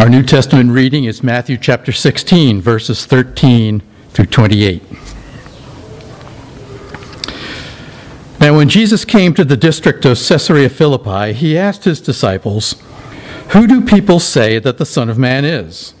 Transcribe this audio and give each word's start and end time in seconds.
Our 0.00 0.08
New 0.08 0.22
Testament 0.22 0.70
reading 0.70 1.04
is 1.04 1.22
Matthew 1.22 1.58
chapter 1.58 1.92
16, 1.92 2.62
verses 2.62 3.04
13 3.04 3.82
through 4.12 4.24
28. 4.24 4.82
Now, 8.40 8.56
when 8.56 8.70
Jesus 8.70 9.04
came 9.04 9.34
to 9.34 9.44
the 9.44 9.58
district 9.58 10.06
of 10.06 10.16
Caesarea 10.16 10.70
Philippi, 10.70 11.34
he 11.34 11.58
asked 11.58 11.84
his 11.84 12.00
disciples, 12.00 12.82
Who 13.50 13.66
do 13.66 13.84
people 13.84 14.20
say 14.20 14.58
that 14.58 14.78
the 14.78 14.86
Son 14.86 15.10
of 15.10 15.18
Man 15.18 15.44
is? 15.44 15.92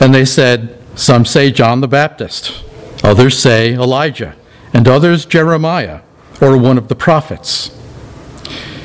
And 0.00 0.14
they 0.14 0.26
said, 0.26 0.78
Some 0.94 1.24
say 1.24 1.50
John 1.50 1.80
the 1.80 1.88
Baptist, 1.88 2.62
others 3.02 3.38
say 3.38 3.72
Elijah, 3.72 4.36
and 4.74 4.86
others 4.86 5.24
Jeremiah, 5.24 6.02
or 6.42 6.58
one 6.58 6.76
of 6.76 6.88
the 6.88 6.94
prophets. 6.94 7.74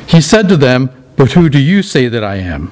He 0.07 0.21
said 0.21 0.47
to 0.47 0.55
them, 0.55 0.91
But 1.17 1.33
who 1.33 1.49
do 1.49 1.59
you 1.59 1.83
say 1.83 2.07
that 2.07 2.23
I 2.23 2.37
am? 2.37 2.71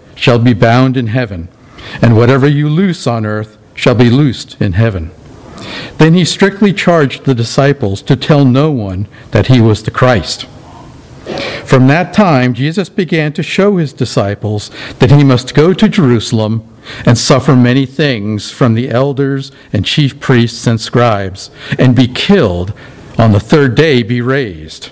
shall 0.21 0.37
be 0.37 0.53
bound 0.53 0.95
in 0.95 1.07
heaven, 1.07 1.49
and 1.99 2.15
whatever 2.15 2.47
you 2.47 2.69
loose 2.69 3.07
on 3.07 3.25
earth 3.25 3.57
shall 3.73 3.95
be 3.95 4.07
loosed 4.07 4.55
in 4.61 4.73
heaven. 4.73 5.09
Then 5.97 6.13
he 6.13 6.23
strictly 6.25 6.73
charged 6.73 7.25
the 7.25 7.33
disciples 7.33 8.03
to 8.03 8.15
tell 8.15 8.45
no 8.45 8.69
one 8.69 9.07
that 9.31 9.47
he 9.47 9.59
was 9.59 9.81
the 9.81 9.89
Christ. 9.89 10.45
From 11.65 11.87
that 11.87 12.13
time, 12.13 12.53
Jesus 12.53 12.87
began 12.87 13.33
to 13.33 13.41
show 13.41 13.77
his 13.77 13.93
disciples 13.93 14.69
that 14.99 15.09
he 15.09 15.23
must 15.23 15.55
go 15.55 15.73
to 15.73 15.89
Jerusalem 15.89 16.67
and 17.03 17.17
suffer 17.17 17.55
many 17.55 17.87
things 17.87 18.51
from 18.51 18.75
the 18.75 18.89
elders 18.89 19.51
and 19.73 19.83
chief 19.83 20.19
priests 20.19 20.67
and 20.67 20.79
scribes, 20.79 21.49
and 21.79 21.95
be 21.95 22.07
killed, 22.07 22.73
on 23.17 23.31
the 23.31 23.39
third 23.39 23.73
day 23.73 24.03
be 24.03 24.21
raised. 24.21 24.91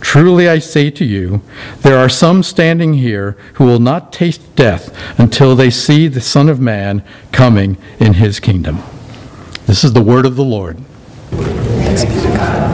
Truly 0.00 0.48
I 0.48 0.58
say 0.58 0.90
to 0.90 1.04
you, 1.04 1.42
there 1.80 1.98
are 1.98 2.08
some 2.08 2.42
standing 2.42 2.94
here 2.94 3.36
who 3.54 3.64
will 3.64 3.80
not 3.80 4.12
taste 4.12 4.54
death 4.56 4.96
until 5.18 5.56
they 5.56 5.70
see 5.70 6.08
the 6.08 6.20
Son 6.20 6.48
of 6.48 6.60
Man 6.60 7.02
coming 7.32 7.76
in 7.98 8.14
his 8.14 8.40
kingdom. 8.40 8.82
This 9.66 9.82
is 9.82 9.92
the 9.92 10.02
word 10.02 10.26
of 10.26 10.36
the 10.36 10.44
Lord. 10.44 10.78
Thanks 11.30 12.04
be 12.04 12.12
to 12.12 12.28
God. 12.36 12.66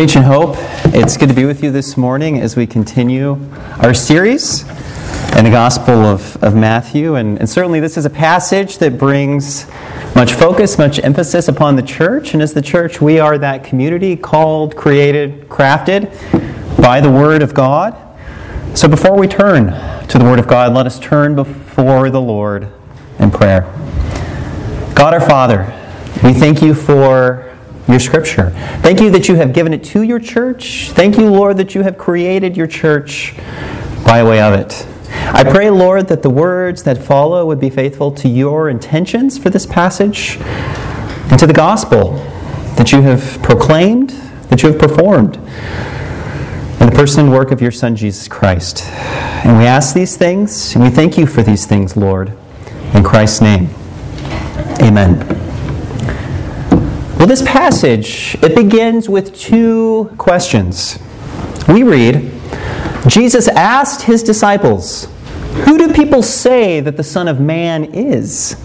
Ancient 0.00 0.24
Hope, 0.24 0.54
it's 0.94 1.18
good 1.18 1.28
to 1.28 1.34
be 1.34 1.44
with 1.44 1.62
you 1.62 1.70
this 1.70 1.98
morning 1.98 2.40
as 2.40 2.56
we 2.56 2.66
continue 2.66 3.38
our 3.82 3.92
series 3.92 4.62
in 5.36 5.44
the 5.44 5.50
Gospel 5.50 5.92
of, 5.92 6.42
of 6.42 6.54
Matthew. 6.54 7.16
And, 7.16 7.38
and 7.38 7.46
certainly, 7.46 7.80
this 7.80 7.98
is 7.98 8.06
a 8.06 8.10
passage 8.10 8.78
that 8.78 8.96
brings 8.96 9.68
much 10.14 10.32
focus, 10.32 10.78
much 10.78 11.00
emphasis 11.00 11.48
upon 11.48 11.76
the 11.76 11.82
church. 11.82 12.32
And 12.32 12.42
as 12.42 12.54
the 12.54 12.62
church, 12.62 13.02
we 13.02 13.18
are 13.18 13.36
that 13.36 13.62
community 13.62 14.16
called, 14.16 14.74
created, 14.74 15.50
crafted 15.50 16.10
by 16.80 17.02
the 17.02 17.10
Word 17.10 17.42
of 17.42 17.52
God. 17.52 17.94
So 18.74 18.88
before 18.88 19.18
we 19.18 19.28
turn 19.28 19.66
to 20.08 20.18
the 20.18 20.24
Word 20.24 20.38
of 20.38 20.48
God, 20.48 20.72
let 20.72 20.86
us 20.86 20.98
turn 20.98 21.34
before 21.34 22.08
the 22.08 22.22
Lord 22.22 22.72
in 23.18 23.30
prayer. 23.30 23.64
God 24.94 25.12
our 25.12 25.20
Father, 25.20 25.64
we 26.24 26.32
thank 26.32 26.62
you 26.62 26.72
for 26.72 27.49
your 27.90 28.00
scripture. 28.00 28.50
Thank 28.82 29.00
you 29.00 29.10
that 29.10 29.28
you 29.28 29.34
have 29.36 29.52
given 29.52 29.72
it 29.72 29.84
to 29.84 30.02
your 30.02 30.18
church. 30.18 30.90
Thank 30.90 31.18
you, 31.18 31.30
Lord, 31.30 31.56
that 31.58 31.74
you 31.74 31.82
have 31.82 31.98
created 31.98 32.56
your 32.56 32.66
church 32.66 33.34
by 34.04 34.22
way 34.22 34.40
of 34.40 34.54
it. 34.54 34.86
I 35.12 35.44
pray, 35.44 35.70
Lord, 35.70 36.08
that 36.08 36.22
the 36.22 36.30
words 36.30 36.82
that 36.84 36.98
follow 36.98 37.46
would 37.46 37.60
be 37.60 37.70
faithful 37.70 38.12
to 38.12 38.28
your 38.28 38.68
intentions 38.68 39.38
for 39.38 39.50
this 39.50 39.66
passage 39.66 40.38
and 40.40 41.38
to 41.38 41.46
the 41.46 41.52
gospel 41.52 42.14
that 42.76 42.92
you 42.92 43.02
have 43.02 43.42
proclaimed, 43.42 44.10
that 44.48 44.62
you 44.62 44.70
have 44.72 44.78
performed 44.78 45.36
in 45.36 46.86
the 46.86 46.92
person 46.94 47.24
and 47.24 47.32
work 47.32 47.50
of 47.50 47.60
your 47.60 47.70
Son, 47.70 47.94
Jesus 47.94 48.26
Christ. 48.28 48.84
And 49.44 49.58
we 49.58 49.66
ask 49.66 49.94
these 49.94 50.16
things, 50.16 50.74
and 50.74 50.82
we 50.82 50.90
thank 50.90 51.18
you 51.18 51.26
for 51.26 51.42
these 51.42 51.66
things, 51.66 51.96
Lord. 51.96 52.32
In 52.94 53.04
Christ's 53.04 53.42
name, 53.42 53.68
amen. 54.80 55.49
Well, 57.20 57.26
this 57.26 57.42
passage, 57.42 58.34
it 58.42 58.54
begins 58.54 59.06
with 59.06 59.38
two 59.38 60.10
questions. 60.16 60.98
We 61.68 61.82
read, 61.82 62.32
Jesus 63.08 63.46
asked 63.46 64.00
his 64.00 64.22
disciples, 64.22 65.04
Who 65.66 65.76
do 65.76 65.92
people 65.92 66.22
say 66.22 66.80
that 66.80 66.96
the 66.96 67.04
Son 67.04 67.28
of 67.28 67.38
Man 67.38 67.92
is? 67.92 68.56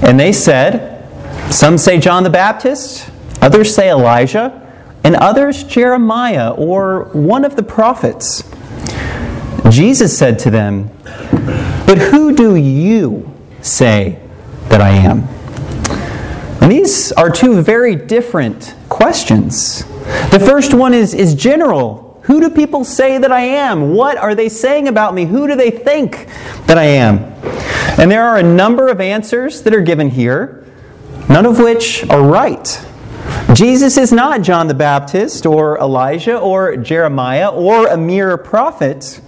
And 0.00 0.18
they 0.18 0.32
said, 0.32 1.10
Some 1.52 1.76
say 1.76 1.98
John 1.98 2.22
the 2.22 2.30
Baptist, 2.30 3.10
others 3.42 3.74
say 3.74 3.90
Elijah, 3.90 4.64
and 5.02 5.16
others 5.16 5.64
Jeremiah 5.64 6.52
or 6.52 7.06
one 7.06 7.44
of 7.44 7.56
the 7.56 7.64
prophets. 7.64 8.48
Jesus 9.70 10.16
said 10.16 10.38
to 10.38 10.50
them, 10.50 10.88
But 11.84 11.98
who 11.98 12.32
do 12.32 12.54
you 12.54 13.28
say 13.60 14.20
that 14.68 14.80
I 14.80 14.90
am? 14.90 15.37
And 16.60 16.70
these 16.70 17.12
are 17.12 17.30
two 17.30 17.62
very 17.62 17.96
different 17.96 18.74
questions. 18.88 19.84
The 20.30 20.42
first 20.44 20.74
one 20.74 20.94
is, 20.94 21.14
is 21.14 21.34
general 21.34 22.08
who 22.28 22.40
do 22.40 22.50
people 22.50 22.84
say 22.84 23.16
that 23.16 23.32
I 23.32 23.40
am? 23.40 23.94
What 23.94 24.18
are 24.18 24.34
they 24.34 24.50
saying 24.50 24.86
about 24.86 25.14
me? 25.14 25.24
Who 25.24 25.46
do 25.46 25.56
they 25.56 25.70
think 25.70 26.26
that 26.66 26.76
I 26.76 26.84
am? 26.84 27.20
And 27.98 28.10
there 28.10 28.22
are 28.22 28.36
a 28.36 28.42
number 28.42 28.88
of 28.88 29.00
answers 29.00 29.62
that 29.62 29.74
are 29.74 29.80
given 29.80 30.10
here, 30.10 30.66
none 31.30 31.46
of 31.46 31.58
which 31.58 32.06
are 32.10 32.22
right. 32.22 32.86
Jesus 33.54 33.96
is 33.96 34.12
not 34.12 34.42
John 34.42 34.66
the 34.66 34.74
Baptist 34.74 35.46
or 35.46 35.78
Elijah 35.78 36.38
or 36.38 36.76
Jeremiah 36.76 37.48
or 37.48 37.86
a 37.86 37.96
mere 37.96 38.36
prophet. 38.36 39.22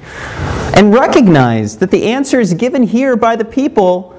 And 0.76 0.92
recognize 0.92 1.78
that 1.78 1.90
the 1.90 2.04
answers 2.04 2.52
given 2.52 2.82
here 2.82 3.16
by 3.16 3.34
the 3.34 3.46
people 3.46 4.14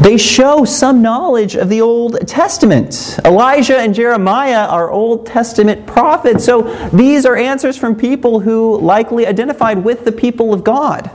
they 0.00 0.16
show 0.16 0.64
some 0.64 1.02
knowledge 1.02 1.56
of 1.56 1.68
the 1.68 1.80
Old 1.82 2.26
Testament. 2.26 3.18
Elijah 3.24 3.78
and 3.78 3.94
Jeremiah 3.94 4.66
are 4.66 4.90
Old 4.90 5.26
Testament 5.26 5.86
prophets, 5.86 6.44
so 6.44 6.62
these 6.88 7.26
are 7.26 7.36
answers 7.36 7.76
from 7.76 7.94
people 7.94 8.40
who 8.40 8.80
likely 8.80 9.26
identified 9.26 9.84
with 9.84 10.04
the 10.04 10.12
people 10.12 10.54
of 10.54 10.64
God. 10.64 11.10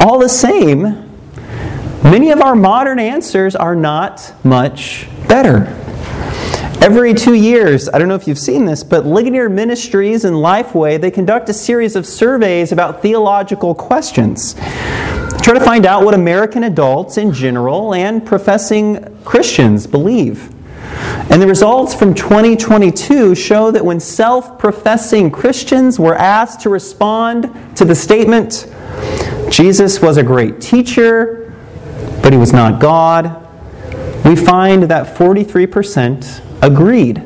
All 0.00 0.18
the 0.18 0.28
same, 0.28 0.82
many 2.02 2.30
of 2.30 2.40
our 2.40 2.54
modern 2.54 2.98
answers 2.98 3.54
are 3.54 3.76
not 3.76 4.32
much 4.42 5.06
better. 5.28 5.66
Every 6.80 7.14
two 7.14 7.34
years, 7.34 7.88
I 7.88 7.98
don't 7.98 8.06
know 8.08 8.14
if 8.14 8.28
you've 8.28 8.38
seen 8.38 8.64
this, 8.64 8.84
but 8.84 9.04
Ligonier 9.04 9.48
Ministries 9.48 10.24
and 10.24 10.36
Lifeway, 10.36 11.00
they 11.00 11.10
conduct 11.10 11.48
a 11.48 11.54
series 11.54 11.96
of 11.96 12.06
surveys 12.06 12.70
about 12.70 13.02
theological 13.02 13.74
questions. 13.74 14.54
Try 15.46 15.54
to 15.54 15.64
find 15.64 15.86
out 15.86 16.04
what 16.04 16.12
American 16.12 16.64
adults 16.64 17.18
in 17.18 17.32
general 17.32 17.94
and 17.94 18.26
professing 18.26 19.16
Christians 19.24 19.86
believe. 19.86 20.52
And 21.30 21.40
the 21.40 21.46
results 21.46 21.94
from 21.94 22.14
2022 22.14 23.36
show 23.36 23.70
that 23.70 23.84
when 23.84 24.00
self 24.00 24.58
professing 24.58 25.30
Christians 25.30 26.00
were 26.00 26.16
asked 26.16 26.62
to 26.62 26.68
respond 26.68 27.48
to 27.76 27.84
the 27.84 27.94
statement, 27.94 28.66
Jesus 29.48 30.02
was 30.02 30.16
a 30.16 30.22
great 30.24 30.60
teacher, 30.60 31.54
but 32.24 32.32
he 32.32 32.38
was 32.40 32.52
not 32.52 32.80
God, 32.80 33.46
we 34.24 34.34
find 34.34 34.82
that 34.82 35.16
43% 35.16 36.42
agreed 36.60 37.18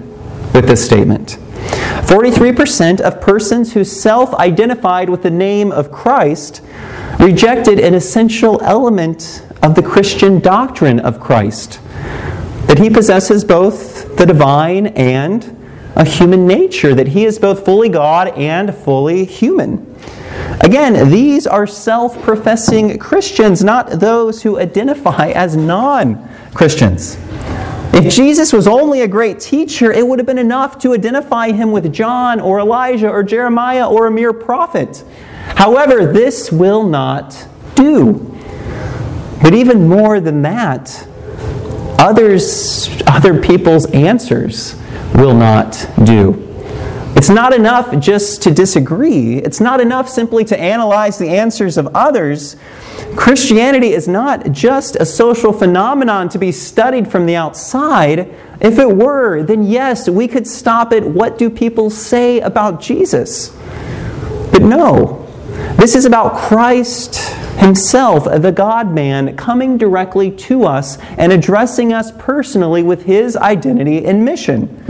with 0.53 0.69
this 0.69 0.85
statement. 0.85 1.39
43% 2.11 3.01
of 3.03 3.21
persons 3.21 3.73
who 3.73 3.85
self 3.85 4.35
identified 4.35 5.09
with 5.09 5.23
the 5.23 5.31
name 5.31 5.71
of 5.71 5.93
Christ 5.93 6.61
rejected 7.21 7.79
an 7.79 7.95
essential 7.95 8.61
element 8.65 9.47
of 9.63 9.77
the 9.77 9.83
Christian 9.85 10.41
doctrine 10.41 10.99
of 10.99 11.21
Christ 11.21 11.79
that 12.67 12.81
he 12.81 12.91
possesses 12.91 13.45
both 13.45 14.17
the 14.17 14.27
divine 14.27 14.89
and 14.89 15.57
a 15.95 16.05
human 16.05 16.49
nature, 16.49 16.97
that 16.97 17.07
he 17.07 17.27
is 17.27 17.39
both 17.39 17.65
fully 17.65 17.89
God 17.89 18.37
and 18.37 18.75
fully 18.75 19.25
human. 19.25 19.97
Again, 20.63 21.11
these 21.11 21.47
are 21.47 21.65
self 21.65 22.21
professing 22.23 22.99
Christians, 22.99 23.63
not 23.63 23.89
those 23.89 24.43
who 24.43 24.59
identify 24.59 25.29
as 25.29 25.55
non 25.55 26.29
Christians. 26.55 27.19
If 27.93 28.15
Jesus 28.15 28.53
was 28.53 28.67
only 28.67 29.03
a 29.03 29.09
great 29.09 29.41
teacher, 29.41 29.93
it 29.93 30.07
would 30.07 30.19
have 30.19 30.27
been 30.27 30.39
enough 30.39 30.79
to 30.81 30.95
identify 30.95 31.51
him 31.51 31.73
with 31.73 31.93
John 31.93 32.41
or 32.41 32.61
Elijah 32.61 33.11
or 33.11 33.23
Jeremiah 33.23 33.89
or 33.89 34.07
a 34.07 34.11
mere 34.11 34.33
prophet. 34.33 35.05
However, 35.57 36.11
this 36.13 36.53
will 36.53 36.85
not 36.87 37.47
do. 37.75 38.27
But 39.43 39.55
even 39.55 39.89
more 39.89 40.21
than 40.21 40.43
that, 40.43 41.07
others, 41.99 42.89
other 43.07 43.41
people's 43.41 43.87
answers 43.91 44.77
will 45.15 45.35
not 45.35 45.89
do. 46.05 46.47
It's 47.17 47.29
not 47.29 47.53
enough 47.53 47.99
just 47.99 48.43
to 48.43 48.51
disagree. 48.51 49.37
It's 49.37 49.61
not 49.61 49.81
enough 49.81 50.09
simply 50.09 50.45
to 50.47 50.59
analyze 50.59 51.19
the 51.19 51.29
answers 51.29 51.77
of 51.77 51.89
others. 51.89 52.57
Christianity 53.17 53.93
is 53.93 54.07
not 54.07 54.53
just 54.53 54.97
a 54.97 55.05
social 55.05 55.53
phenomenon 55.53 56.29
to 56.31 56.39
be 56.39 56.53
studied 56.53 57.11
from 57.11 57.27
the 57.27 57.37
outside. 57.37 58.33
If 58.61 58.79
it 58.79 58.97
were, 58.97 59.43
then 59.43 59.65
yes, 59.65 60.09
we 60.09 60.29
could 60.29 60.47
stop 60.47 60.93
at 60.93 61.05
what 61.05 61.39
do 61.39 61.51
people 61.51 61.91
say 61.91 62.41
about 62.41 62.81
Jesus. 62.81 63.51
But 64.53 64.63
no, 64.63 65.27
this 65.77 65.95
is 65.95 66.05
about 66.05 66.37
Christ 66.37 67.17
Himself, 67.59 68.25
the 68.25 68.53
God 68.53 68.93
man, 68.93 69.37
coming 69.37 69.79
directly 69.79 70.31
to 70.33 70.65
us 70.65 70.99
and 71.17 71.33
addressing 71.33 71.93
us 71.93 72.13
personally 72.19 72.83
with 72.83 73.05
His 73.05 73.37
identity 73.37 74.05
and 74.05 74.25
mission. 74.25 74.85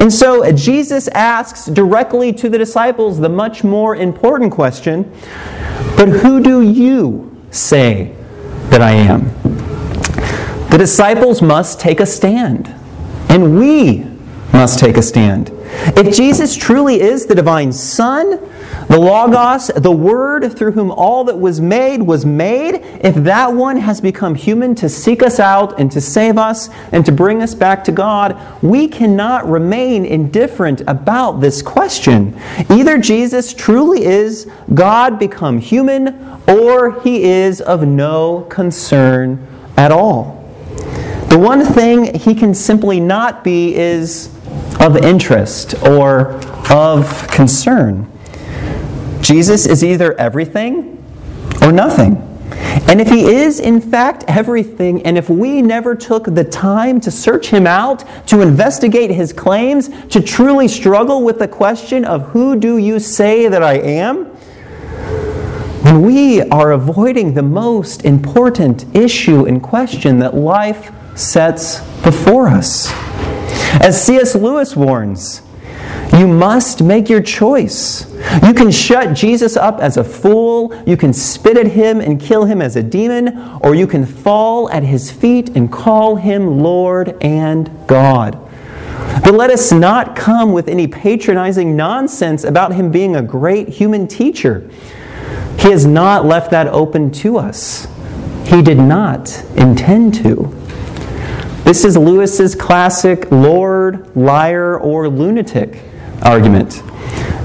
And 0.00 0.12
so 0.12 0.50
Jesus 0.52 1.08
asks 1.08 1.66
directly 1.66 2.32
to 2.34 2.48
the 2.48 2.58
disciples 2.58 3.18
the 3.18 3.28
much 3.28 3.64
more 3.64 3.96
important 3.96 4.52
question 4.52 5.10
But 5.96 6.08
who 6.08 6.40
do 6.40 6.62
you 6.62 7.25
say 7.56 8.14
that 8.70 8.80
I 8.80 8.92
am? 8.92 9.24
The 10.70 10.78
disciples 10.78 11.40
must 11.40 11.80
take 11.80 12.00
a 12.00 12.06
stand, 12.06 12.68
and 13.28 13.58
we 13.58 14.04
must 14.52 14.78
take 14.78 14.96
a 14.96 15.02
stand. 15.02 15.50
If 15.96 16.14
Jesus 16.16 16.56
truly 16.56 17.00
is 17.00 17.26
the 17.26 17.34
divine 17.34 17.72
Son, 17.72 18.38
the 18.88 18.98
Logos, 18.98 19.66
the 19.68 19.90
Word 19.90 20.56
through 20.56 20.72
whom 20.72 20.92
all 20.92 21.24
that 21.24 21.38
was 21.38 21.60
made 21.60 22.02
was 22.02 22.24
made, 22.24 22.76
if 23.00 23.14
that 23.16 23.52
one 23.52 23.76
has 23.78 24.00
become 24.00 24.34
human 24.34 24.74
to 24.76 24.88
seek 24.88 25.22
us 25.22 25.40
out 25.40 25.80
and 25.80 25.90
to 25.90 26.00
save 26.00 26.38
us 26.38 26.68
and 26.92 27.04
to 27.04 27.10
bring 27.10 27.42
us 27.42 27.54
back 27.54 27.82
to 27.84 27.92
God, 27.92 28.40
we 28.62 28.86
cannot 28.86 29.48
remain 29.48 30.04
indifferent 30.04 30.82
about 30.82 31.40
this 31.40 31.62
question. 31.62 32.38
Either 32.70 32.96
Jesus 32.96 33.52
truly 33.52 34.04
is 34.04 34.48
God 34.72 35.18
become 35.18 35.58
human, 35.58 36.40
or 36.48 37.00
he 37.02 37.24
is 37.24 37.60
of 37.60 37.86
no 37.86 38.42
concern 38.48 39.44
at 39.76 39.90
all. 39.90 40.44
The 41.28 41.38
one 41.38 41.64
thing 41.64 42.14
he 42.14 42.34
can 42.34 42.54
simply 42.54 43.00
not 43.00 43.42
be 43.42 43.74
is 43.74 44.32
of 44.78 44.96
interest 44.96 45.74
or 45.82 46.34
of 46.70 47.26
concern. 47.28 48.10
Jesus 49.26 49.66
is 49.66 49.82
either 49.82 50.12
everything 50.20 51.02
or 51.60 51.72
nothing. 51.72 52.14
And 52.88 53.00
if 53.00 53.08
he 53.08 53.24
is, 53.24 53.58
in 53.58 53.80
fact, 53.80 54.22
everything, 54.28 55.02
and 55.02 55.18
if 55.18 55.28
we 55.28 55.62
never 55.62 55.96
took 55.96 56.26
the 56.26 56.44
time 56.44 57.00
to 57.00 57.10
search 57.10 57.48
him 57.48 57.66
out, 57.66 58.04
to 58.28 58.40
investigate 58.40 59.10
his 59.10 59.32
claims, 59.32 59.88
to 60.10 60.20
truly 60.20 60.68
struggle 60.68 61.24
with 61.24 61.40
the 61.40 61.48
question 61.48 62.04
of 62.04 62.28
who 62.28 62.54
do 62.54 62.78
you 62.78 63.00
say 63.00 63.48
that 63.48 63.64
I 63.64 63.78
am, 63.78 64.32
then 65.82 66.02
we 66.02 66.42
are 66.42 66.70
avoiding 66.70 67.34
the 67.34 67.42
most 67.42 68.04
important 68.04 68.94
issue 68.94 69.46
and 69.46 69.60
question 69.60 70.20
that 70.20 70.36
life 70.36 70.92
sets 71.18 71.80
before 72.02 72.46
us. 72.46 72.92
As 73.82 74.00
C.S. 74.00 74.36
Lewis 74.36 74.76
warns, 74.76 75.42
you 76.18 76.28
must 76.28 76.82
make 76.82 77.08
your 77.08 77.20
choice. 77.20 78.10
You 78.44 78.54
can 78.54 78.70
shut 78.70 79.16
Jesus 79.16 79.56
up 79.56 79.80
as 79.80 79.96
a 79.96 80.04
fool, 80.04 80.74
you 80.86 80.96
can 80.96 81.12
spit 81.12 81.56
at 81.56 81.66
him 81.66 82.00
and 82.00 82.20
kill 82.20 82.44
him 82.44 82.62
as 82.62 82.76
a 82.76 82.82
demon, 82.82 83.58
or 83.62 83.74
you 83.74 83.86
can 83.86 84.06
fall 84.06 84.70
at 84.70 84.82
his 84.82 85.10
feet 85.10 85.50
and 85.56 85.70
call 85.70 86.16
him 86.16 86.60
Lord 86.60 87.16
and 87.22 87.70
God. 87.86 88.38
But 89.24 89.34
let 89.34 89.50
us 89.50 89.72
not 89.72 90.14
come 90.14 90.52
with 90.52 90.68
any 90.68 90.86
patronizing 90.86 91.74
nonsense 91.74 92.44
about 92.44 92.74
him 92.74 92.90
being 92.90 93.16
a 93.16 93.22
great 93.22 93.68
human 93.68 94.06
teacher. 94.06 94.70
He 95.58 95.70
has 95.70 95.86
not 95.86 96.24
left 96.24 96.50
that 96.52 96.68
open 96.68 97.10
to 97.12 97.38
us. 97.38 97.88
He 98.44 98.62
did 98.62 98.78
not 98.78 99.42
intend 99.56 100.14
to. 100.16 100.54
This 101.64 101.84
is 101.84 101.96
Lewis's 101.96 102.54
classic 102.54 103.30
Lord, 103.32 104.14
liar, 104.14 104.78
or 104.78 105.08
lunatic 105.08 105.82
argument. 106.22 106.82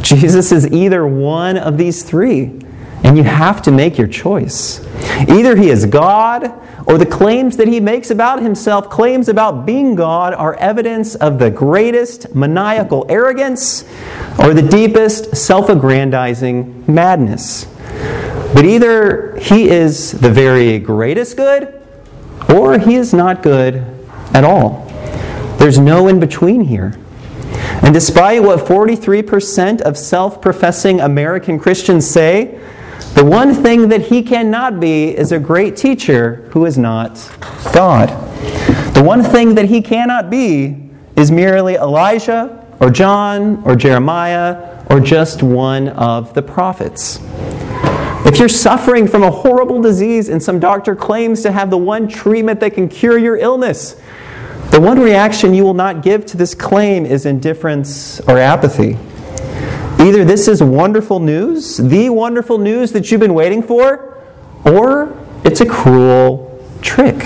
Jesus 0.01 0.51
is 0.51 0.67
either 0.71 1.05
one 1.05 1.57
of 1.57 1.77
these 1.77 2.03
three, 2.03 2.59
and 3.03 3.17
you 3.17 3.23
have 3.23 3.61
to 3.63 3.71
make 3.71 3.97
your 3.97 4.07
choice. 4.07 4.85
Either 5.27 5.55
he 5.55 5.69
is 5.69 5.85
God, 5.85 6.53
or 6.87 6.97
the 6.97 7.05
claims 7.05 7.57
that 7.57 7.67
he 7.67 7.79
makes 7.79 8.09
about 8.09 8.41
himself, 8.41 8.89
claims 8.89 9.29
about 9.29 9.65
being 9.65 9.95
God, 9.95 10.33
are 10.33 10.55
evidence 10.55 11.15
of 11.15 11.39
the 11.39 11.49
greatest 11.49 12.33
maniacal 12.33 13.05
arrogance 13.09 13.83
or 14.39 14.53
the 14.53 14.67
deepest 14.67 15.35
self 15.35 15.69
aggrandizing 15.69 16.83
madness. 16.87 17.65
But 18.53 18.65
either 18.65 19.37
he 19.37 19.69
is 19.69 20.11
the 20.11 20.29
very 20.29 20.79
greatest 20.79 21.37
good, 21.37 21.81
or 22.53 22.77
he 22.79 22.95
is 22.95 23.13
not 23.13 23.43
good 23.43 23.75
at 24.33 24.43
all. 24.43 24.87
There's 25.57 25.77
no 25.77 26.07
in 26.07 26.19
between 26.19 26.61
here. 26.61 26.97
And 27.83 27.93
despite 27.93 28.43
what 28.43 28.59
43% 28.59 29.81
of 29.81 29.97
self 29.97 30.41
professing 30.41 31.01
American 31.01 31.59
Christians 31.59 32.09
say, 32.09 32.59
the 33.15 33.25
one 33.25 33.53
thing 33.53 33.89
that 33.89 34.03
he 34.03 34.23
cannot 34.23 34.79
be 34.79 35.15
is 35.15 35.31
a 35.31 35.39
great 35.39 35.75
teacher 35.75 36.47
who 36.51 36.65
is 36.65 36.77
not 36.77 37.15
God. 37.73 38.09
The 38.95 39.03
one 39.03 39.23
thing 39.23 39.55
that 39.55 39.65
he 39.65 39.81
cannot 39.81 40.29
be 40.29 40.89
is 41.17 41.31
merely 41.31 41.75
Elijah 41.75 42.65
or 42.79 42.89
John 42.89 43.61
or 43.63 43.75
Jeremiah 43.75 44.85
or 44.89 44.99
just 44.99 45.43
one 45.43 45.89
of 45.89 46.33
the 46.33 46.41
prophets. 46.41 47.19
If 48.25 48.39
you're 48.39 48.49
suffering 48.49 49.07
from 49.07 49.23
a 49.23 49.31
horrible 49.31 49.81
disease 49.81 50.29
and 50.29 50.41
some 50.41 50.59
doctor 50.59 50.95
claims 50.95 51.41
to 51.41 51.51
have 51.51 51.69
the 51.69 51.77
one 51.77 52.07
treatment 52.07 52.59
that 52.61 52.75
can 52.75 52.87
cure 52.87 53.17
your 53.17 53.37
illness, 53.37 53.99
the 54.71 54.79
one 54.79 54.99
reaction 54.99 55.53
you 55.53 55.63
will 55.63 55.73
not 55.73 56.01
give 56.01 56.25
to 56.27 56.37
this 56.37 56.55
claim 56.55 57.05
is 57.05 57.25
indifference 57.25 58.21
or 58.21 58.37
apathy. 58.37 58.97
Either 59.99 60.23
this 60.23 60.47
is 60.47 60.63
wonderful 60.63 61.19
news, 61.19 61.75
the 61.75 62.09
wonderful 62.09 62.57
news 62.57 62.93
that 62.93 63.11
you've 63.11 63.19
been 63.19 63.33
waiting 63.33 63.61
for, 63.61 64.17
or 64.65 65.15
it's 65.43 65.59
a 65.59 65.65
cruel 65.65 66.65
trick. 66.81 67.19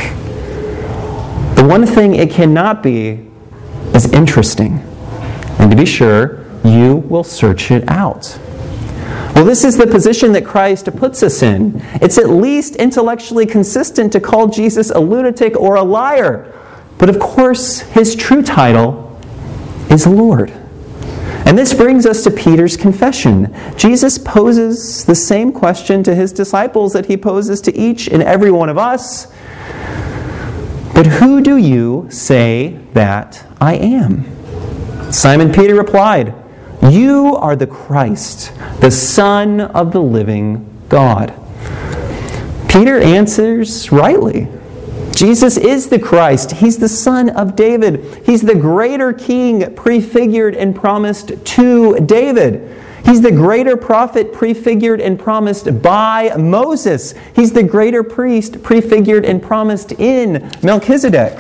The 1.56 1.66
one 1.70 1.86
thing 1.86 2.16
it 2.16 2.32
cannot 2.32 2.82
be 2.82 3.30
is 3.94 4.12
interesting. 4.12 4.80
And 5.60 5.70
to 5.70 5.78
be 5.78 5.86
sure, 5.86 6.44
you 6.64 6.96
will 6.96 7.24
search 7.24 7.70
it 7.70 7.88
out. 7.88 8.40
Well, 9.36 9.46
this 9.46 9.64
is 9.64 9.78
the 9.78 9.86
position 9.86 10.32
that 10.32 10.46
Christ 10.46 10.94
puts 10.98 11.22
us 11.22 11.44
in. 11.44 11.80
It's 12.02 12.18
at 12.18 12.30
least 12.30 12.76
intellectually 12.78 13.46
consistent 13.46 14.12
to 14.14 14.20
call 14.20 14.48
Jesus 14.48 14.90
a 14.90 15.00
lunatic 15.00 15.56
or 15.56 15.76
a 15.76 15.84
liar 15.84 16.52
but 16.98 17.10
of 17.10 17.20
course, 17.20 17.80
his 17.80 18.16
true 18.16 18.42
title 18.42 19.20
is 19.90 20.08
Lord. 20.08 20.52
And 21.46 21.58
this 21.58 21.74
brings 21.74 22.06
us 22.06 22.24
to 22.24 22.32
Peter's 22.32 22.76
confession. 22.76 23.56
Jesus 23.78 24.18
poses 24.18 25.06
the 25.06 25.14
same 25.14 25.52
question 25.52 26.02
to 26.04 26.16
his 26.16 26.32
disciples 26.32 26.94
that 26.94 27.06
he 27.06 27.18
poses 27.18 27.62
to 27.62 27.78
each 27.78 28.08
and 28.08 28.24
every 28.24 28.50
one 28.50 28.68
of 28.68 28.78
us. 28.78 29.28
But 30.96 31.06
who 31.06 31.42
do 31.42 31.58
you 31.58 32.08
say 32.10 32.80
that 32.94 33.46
I 33.62 33.76
am? 33.76 34.26
Simon 35.12 35.52
Peter 35.52 35.76
replied, 35.76 36.34
You 36.90 37.36
are 37.36 37.56
the 37.56 37.68
Christ, 37.68 38.52
the 38.80 38.90
Son 38.90 39.62
of 39.62 39.92
the 39.92 40.02
living 40.02 40.68
God. 40.90 41.34
Peter 42.70 43.00
answers 43.00 43.92
rightly. 43.92 44.48
Jesus 45.16 45.56
is 45.56 45.88
the 45.88 45.98
Christ. 45.98 46.52
He's 46.52 46.78
the 46.78 46.90
Son 46.90 47.30
of 47.30 47.56
David. 47.56 48.24
He's 48.26 48.42
the 48.42 48.54
greater 48.54 49.14
King 49.14 49.74
prefigured 49.74 50.56
and 50.56 50.76
promised 50.76 51.46
to 51.46 51.96
David. 52.02 52.84
He's 53.06 53.22
the 53.22 53.32
greater 53.32 53.78
prophet 53.78 54.34
prefigured 54.34 55.00
and 55.00 55.18
promised 55.18 55.82
by 55.82 56.36
Moses. 56.38 57.14
He's 57.34 57.54
the 57.54 57.64
greater 57.64 58.04
priest 58.04 58.62
prefigured 58.62 59.24
and 59.24 59.42
promised 59.42 59.94
in 59.94 60.52
Melchizedek. 60.62 61.38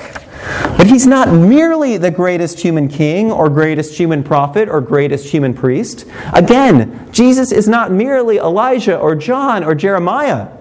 But 0.77 0.88
he's 0.88 1.08
not 1.08 1.34
merely 1.34 1.98
the 1.98 2.12
greatest 2.12 2.60
human 2.60 2.88
king 2.88 3.32
or 3.32 3.50
greatest 3.50 3.98
human 3.98 4.24
prophet 4.24 4.70
or 4.70 4.79
greatest 4.79 5.27
human 5.27 5.53
priest. 5.53 6.05
Again, 6.34 7.10
Jesus 7.12 7.51
is 7.51 7.67
not 7.67 7.91
merely 7.91 8.38
Elijah 8.38 8.98
or 8.98 9.15
John 9.15 9.63
or 9.63 9.75
Jeremiah. 9.75 10.55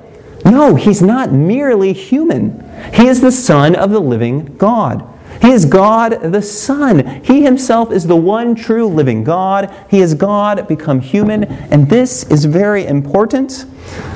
No, 0.44 0.74
he's 0.74 1.00
not 1.00 1.32
merely 1.32 1.92
human. 1.92 2.60
He 2.92 3.06
is 3.06 3.20
the 3.20 3.32
Son 3.32 3.74
of 3.74 3.90
the 3.90 4.00
living 4.00 4.56
God. 4.56 5.08
He 5.40 5.50
is 5.50 5.64
God 5.64 6.32
the 6.32 6.42
Son. 6.42 7.22
He 7.24 7.42
himself 7.42 7.90
is 7.92 8.06
the 8.06 8.16
one 8.16 8.54
true 8.54 8.86
living 8.86 9.24
God. 9.24 9.74
He 9.90 10.00
is 10.00 10.14
God 10.14 10.66
become 10.68 11.00
human. 11.00 11.44
And 11.44 11.88
this 11.88 12.24
is 12.30 12.44
very 12.44 12.86
important 12.86 13.66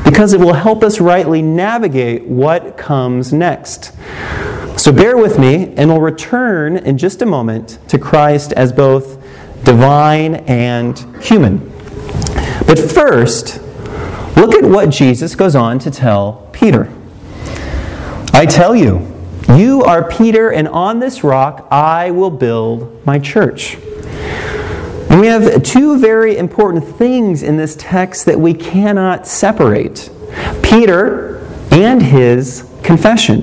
because 0.05 0.33
it 0.33 0.41
will 0.41 0.55
help 0.55 0.83
us 0.83 1.01
rightly 1.01 1.43
navigate 1.43 2.25
what 2.25 2.77
comes 2.77 3.33
next. 3.33 3.93
So 4.77 4.93
bear 4.93 5.17
with 5.17 5.39
me, 5.39 5.75
and 5.77 5.91
we'll 5.91 6.01
return 6.01 6.77
in 6.77 6.97
just 6.97 7.21
a 7.21 7.27
moment 7.27 7.79
to 7.89 7.99
Christ 7.99 8.53
as 8.53 8.73
both 8.73 9.23
divine 9.65 10.37
and 10.47 10.99
human. 11.23 11.59
But 12.67 12.79
first, 12.79 13.61
look 14.37 14.55
at 14.55 14.65
what 14.65 14.91
Jesus 14.91 15.35
goes 15.35 15.55
on 15.55 15.79
to 15.81 15.91
tell 15.91 16.49
Peter. 16.53 16.93
I 18.33 18.47
tell 18.47 18.75
you, 18.77 19.15
you 19.57 19.83
are 19.83 20.09
Peter, 20.09 20.51
and 20.53 20.69
on 20.69 21.01
this 21.01 21.25
rock 21.25 21.67
I 21.71 22.11
will 22.11 22.31
build 22.31 23.05
my 23.07 23.19
church. 23.19 23.77
And 25.11 25.21
we 25.21 25.27
have 25.27 25.63
two 25.63 25.99
very 25.99 26.37
important 26.37 26.85
things 26.85 27.43
in 27.43 27.57
this 27.57 27.75
text 27.77 28.27
that 28.27 28.39
we 28.39 28.53
cannot 28.53 29.27
separate 29.27 30.11
Peter 30.63 31.39
and 31.73 32.03
his 32.03 32.71
confession. 32.83 33.43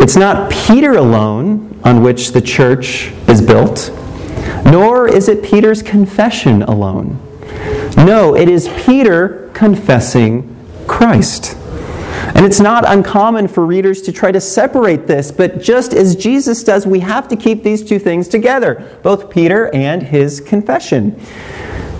It's 0.00 0.16
not 0.16 0.50
Peter 0.50 0.92
alone 0.92 1.78
on 1.84 2.02
which 2.02 2.30
the 2.32 2.40
church 2.40 3.12
is 3.28 3.42
built, 3.42 3.90
nor 4.64 5.08
is 5.08 5.28
it 5.28 5.42
Peter's 5.42 5.82
confession 5.82 6.62
alone. 6.62 7.20
No, 7.96 8.36
it 8.36 8.48
is 8.48 8.68
Peter 8.84 9.50
confessing 9.54 10.54
Christ. 10.86 11.56
And 12.34 12.44
it's 12.44 12.60
not 12.60 12.84
uncommon 12.86 13.48
for 13.48 13.64
readers 13.64 14.02
to 14.02 14.12
try 14.12 14.30
to 14.32 14.40
separate 14.40 15.06
this, 15.06 15.32
but 15.32 15.60
just 15.60 15.92
as 15.92 16.14
Jesus 16.14 16.62
does, 16.62 16.86
we 16.86 17.00
have 17.00 17.26
to 17.28 17.36
keep 17.36 17.62
these 17.62 17.82
two 17.82 17.98
things 17.98 18.28
together, 18.28 18.98
both 19.02 19.30
Peter 19.30 19.74
and 19.74 20.02
his 20.02 20.40
confession. 20.40 21.20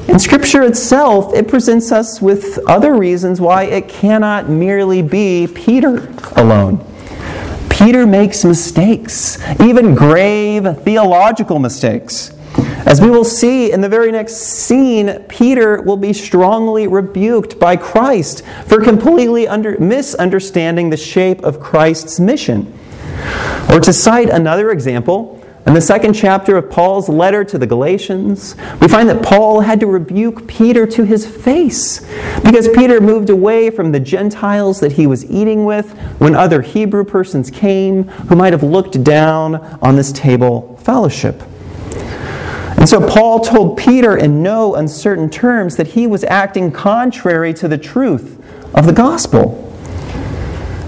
In 0.09 0.19
Scripture 0.19 0.63
itself, 0.63 1.35
it 1.35 1.49
presents 1.49 1.93
us 1.93 2.23
with 2.23 2.59
other 2.67 2.95
reasons 2.95 3.41
why 3.41 3.65
it 3.65 3.89
cannot 3.89 4.49
merely 4.49 5.03
be 5.03 5.47
Peter 5.47 6.09
alone. 6.37 6.85
Peter 7.69 8.07
makes 8.07 8.45
mistakes, 8.45 9.39
even 9.61 9.95
grave 9.95 10.67
theological 10.83 11.59
mistakes. 11.59 12.33
As 12.87 13.01
we 13.01 13.11
will 13.11 13.25
see 13.25 13.71
in 13.71 13.81
the 13.81 13.89
very 13.89 14.11
next 14.11 14.37
scene, 14.37 15.25
Peter 15.29 15.83
will 15.83 15.97
be 15.97 16.13
strongly 16.13 16.87
rebuked 16.87 17.59
by 17.59 17.77
Christ 17.77 18.45
for 18.67 18.83
completely 18.83 19.47
under, 19.47 19.79
misunderstanding 19.79 20.89
the 20.89 20.97
shape 20.97 21.45
of 21.45 21.61
Christ's 21.61 22.19
mission. 22.19 22.73
Or 23.71 23.81
to 23.81 23.93
cite 23.93 24.31
another 24.31 24.71
example, 24.71 25.39
in 25.67 25.75
the 25.75 25.83
second 25.83 26.15
chapter 26.15 26.57
of 26.57 26.71
Paul's 26.71 27.11
letter 27.11 27.45
to 27.45 27.59
the 27.59 27.67
Galatians, 27.67 28.57
we 28.81 28.89
find 28.89 29.07
that 29.11 29.23
Paul 29.23 29.61
had 29.61 29.81
to 29.81 29.87
rebuke 29.87 30.49
Peter 30.49 30.87
to 30.87 31.05
his 31.05 31.27
face 31.27 32.01
because 32.43 32.69
Peter 32.69 33.03
moved 33.03 33.29
away 33.29 33.69
from 33.69 33.93
the 33.93 34.01
Gentiles 34.01 34.81
that 34.81 34.93
he 34.93 35.07
was 35.07 35.31
eating 35.31 35.67
with 35.67 35.91
when 36.21 36.35
other 36.35 36.63
Hebrew 36.63 37.05
persons 37.05 37.51
came 37.51 38.05
who 38.05 38.35
might 38.35 38.55
have 38.55 38.63
looked 38.63 39.05
down 39.05 39.57
on 39.83 39.97
this 39.97 40.11
table 40.11 40.79
fellowship. 40.83 41.43
And 42.79 42.89
so 42.89 43.05
Paul 43.07 43.41
told 43.41 43.77
Peter 43.77 44.17
in 44.17 44.41
no 44.41 44.77
uncertain 44.77 45.29
terms 45.29 45.77
that 45.77 45.89
he 45.89 46.07
was 46.07 46.23
acting 46.23 46.71
contrary 46.71 47.53
to 47.55 47.67
the 47.67 47.77
truth 47.77 48.41
of 48.73 48.87
the 48.87 48.93
gospel. 48.93 49.65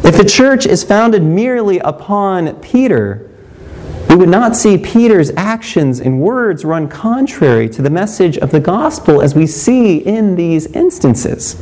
If 0.04 0.16
the 0.16 0.24
church 0.24 0.66
is 0.66 0.84
founded 0.84 1.24
merely 1.24 1.80
upon 1.80 2.54
Peter, 2.60 3.28
we 4.08 4.14
would 4.14 4.28
not 4.28 4.56
see 4.56 4.78
Peter's 4.78 5.32
actions 5.36 5.98
and 5.98 6.20
words 6.20 6.64
run 6.64 6.88
contrary 6.88 7.68
to 7.70 7.82
the 7.82 7.90
message 7.90 8.38
of 8.38 8.52
the 8.52 8.60
gospel 8.60 9.20
as 9.20 9.34
we 9.34 9.48
see 9.48 9.98
in 9.98 10.36
these 10.36 10.66
instances. 10.68 11.60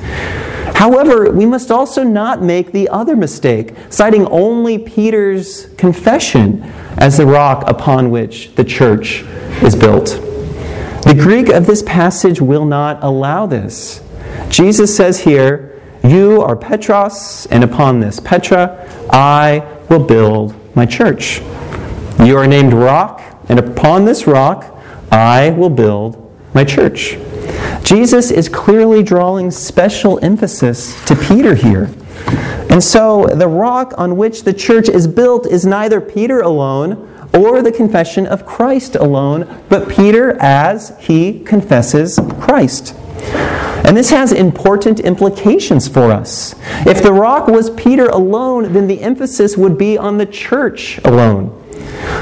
However, 0.75 1.31
we 1.31 1.47
must 1.47 1.71
also 1.71 2.03
not 2.03 2.43
make 2.43 2.73
the 2.73 2.89
other 2.91 3.17
mistake, 3.17 3.75
citing 3.89 4.27
only 4.27 4.79
Peter's 4.79 5.67
confession 5.79 6.71
as 6.99 7.17
the 7.17 7.27
rock 7.27 7.65
upon 7.69 8.11
which 8.11 8.55
the 8.55 8.65
church 8.65 9.23
is 9.63 9.75
built. 9.75 10.07
The 11.05 11.17
Greek 11.19 11.49
of 11.49 11.67
this 11.67 11.83
passage 11.83 12.41
will 12.41 12.65
not 12.65 13.03
allow 13.03 13.47
this. 13.47 14.03
Jesus 14.51 14.95
says 14.95 15.21
here, 15.21 15.81
You 16.05 16.43
are 16.43 16.57
Petros, 16.57 17.47
and 17.51 17.65
upon 17.65 18.01
this 18.01 18.21
Petra 18.21 18.87
I 19.11 19.67
will 19.89 20.05
build 20.05 20.55
my 20.77 20.85
church. 20.87 21.41
You 22.25 22.37
are 22.37 22.47
named 22.47 22.73
rock, 22.73 23.23
and 23.49 23.59
upon 23.59 24.05
this 24.05 24.27
rock 24.27 24.77
I 25.11 25.51
will 25.51 25.71
build 25.71 26.25
my 26.53 26.65
church. 26.65 27.17
Jesus 27.85 28.31
is 28.31 28.49
clearly 28.49 29.03
drawing 29.03 29.51
special 29.51 30.19
emphasis 30.23 31.03
to 31.07 31.17
Peter 31.17 31.55
here. 31.55 31.91
And 32.71 32.83
so 32.83 33.27
the 33.27 33.49
rock 33.49 33.95
on 33.97 34.17
which 34.17 34.45
the 34.45 34.53
church 34.53 34.89
is 34.89 35.07
built 35.07 35.47
is 35.47 35.65
neither 35.65 36.01
Peter 36.01 36.41
alone 36.41 37.05
or 37.35 37.63
the 37.63 37.73
confession 37.73 38.27
of 38.27 38.47
Christ 38.47 38.97
alone, 38.97 39.63
but 39.69 39.89
Peter 39.89 40.33
as 40.41 40.97
he 41.01 41.41
confesses 41.45 42.19
Christ. 42.41 42.95
And 43.85 43.97
this 43.97 44.11
has 44.11 44.33
important 44.33 45.01
implications 45.01 45.89
for 45.89 46.13
us. 46.13 46.55
If 46.87 47.03
the 47.03 47.13
rock 47.13 47.49
was 47.49 47.71
Peter 47.71 48.07
alone, 48.07 48.73
then 48.73 48.87
the 48.87 49.01
emphasis 49.01 49.57
would 49.57 49.79
be 49.79 49.97
on 49.97 50.19
the 50.19 50.27
church 50.27 50.99
alone. 51.05 51.55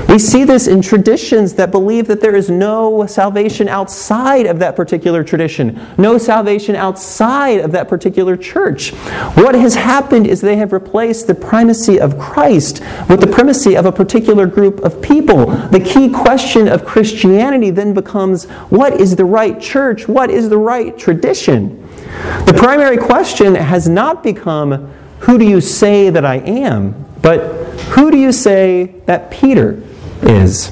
We 0.09 0.19
see 0.19 0.45
this 0.45 0.67
in 0.67 0.83
traditions 0.83 1.55
that 1.55 1.71
believe 1.71 2.07
that 2.07 2.21
there 2.21 2.37
is 2.37 2.49
no 2.49 3.07
salvation 3.07 3.69
outside 3.69 4.47
of 4.47 4.59
that 4.61 4.77
particular 4.77 5.25
tradition, 5.25 5.81
no 5.99 6.17
salvation 6.17 6.77
outside 6.77 7.61
of 7.61 7.73
that 7.73 7.89
particular 7.89 8.37
church. 8.37 8.91
What 9.35 9.55
has 9.55 9.75
happened 9.75 10.27
is 10.27 10.41
they 10.41 10.57
have 10.57 10.73
replaced 10.73 11.27
the 11.27 11.35
primacy 11.35 12.01
of 12.01 12.19
Christ 12.19 12.81
with 13.09 13.21
the 13.21 13.27
primacy 13.27 13.77
of 13.77 13.85
a 13.87 13.93
particular 13.93 14.47
group 14.47 14.81
of 14.81 15.03
people. 15.03 15.47
The 15.47 15.81
key 15.81 16.09
question 16.11 16.69
of 16.69 16.85
Christianity 16.85 17.71
then 17.71 17.93
becomes 17.93 18.45
what 18.71 19.01
is 19.01 19.17
the 19.17 19.25
right 19.25 19.61
church? 19.61 20.09
What 20.09 20.31
is 20.31 20.49
the 20.49 20.59
right 20.59 20.97
tradition? 20.97 21.83
The 22.47 22.55
primary 22.57 22.97
question 22.97 23.55
has 23.55 23.89
not 23.89 24.23
become 24.23 24.93
who 25.21 25.39
do 25.39 25.45
you 25.45 25.61
say 25.61 26.11
that 26.11 26.25
I 26.25 26.37
am, 26.37 27.06
but 27.27 27.41
who 27.91 28.13
do 28.13 28.17
you 28.17 28.31
say 28.31 28.95
that 29.07 29.33
Peter 29.33 29.83
is. 30.23 30.71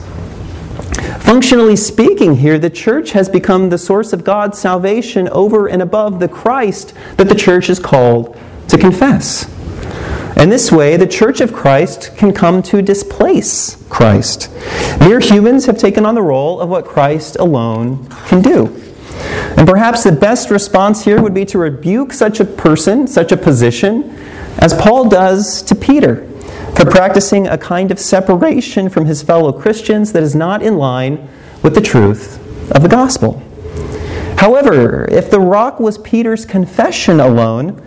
Functionally 1.18 1.74
speaking, 1.74 2.36
here, 2.36 2.60
the 2.60 2.70
church 2.70 3.10
has 3.10 3.28
become 3.28 3.70
the 3.70 3.76
source 3.76 4.12
of 4.12 4.22
God's 4.22 4.56
salvation 4.56 5.28
over 5.30 5.66
and 5.66 5.82
above 5.82 6.20
the 6.20 6.28
Christ 6.28 6.94
that 7.16 7.28
the 7.28 7.34
church 7.34 7.68
is 7.68 7.80
called 7.80 8.38
to 8.68 8.78
confess. 8.78 9.50
In 10.36 10.48
this 10.48 10.70
way, 10.70 10.96
the 10.96 11.08
church 11.08 11.40
of 11.40 11.52
Christ 11.52 12.16
can 12.16 12.32
come 12.32 12.62
to 12.64 12.80
displace 12.82 13.84
Christ. 13.88 14.48
Mere 15.00 15.18
humans 15.18 15.66
have 15.66 15.76
taken 15.76 16.06
on 16.06 16.14
the 16.14 16.22
role 16.22 16.60
of 16.60 16.68
what 16.68 16.84
Christ 16.84 17.34
alone 17.34 18.06
can 18.26 18.42
do. 18.42 18.66
And 19.56 19.66
perhaps 19.66 20.04
the 20.04 20.12
best 20.12 20.50
response 20.50 21.04
here 21.04 21.20
would 21.20 21.34
be 21.34 21.46
to 21.46 21.58
rebuke 21.58 22.12
such 22.12 22.38
a 22.38 22.44
person, 22.44 23.08
such 23.08 23.32
a 23.32 23.36
position, 23.36 24.16
as 24.58 24.72
Paul 24.74 25.08
does 25.08 25.60
to 25.62 25.74
Peter 25.74 26.30
for 26.76 26.90
practicing 26.90 27.46
a 27.46 27.56
kind 27.56 27.90
of 27.90 27.98
separation 27.98 28.88
from 28.88 29.06
his 29.06 29.22
fellow 29.22 29.52
Christians 29.52 30.12
that 30.12 30.22
is 30.22 30.34
not 30.34 30.62
in 30.62 30.76
line 30.76 31.28
with 31.62 31.74
the 31.74 31.80
truth 31.80 32.38
of 32.72 32.82
the 32.82 32.88
gospel. 32.88 33.42
However, 34.38 35.06
if 35.10 35.30
the 35.30 35.40
rock 35.40 35.80
was 35.80 35.98
Peter's 35.98 36.44
confession 36.44 37.20
alone, 37.20 37.80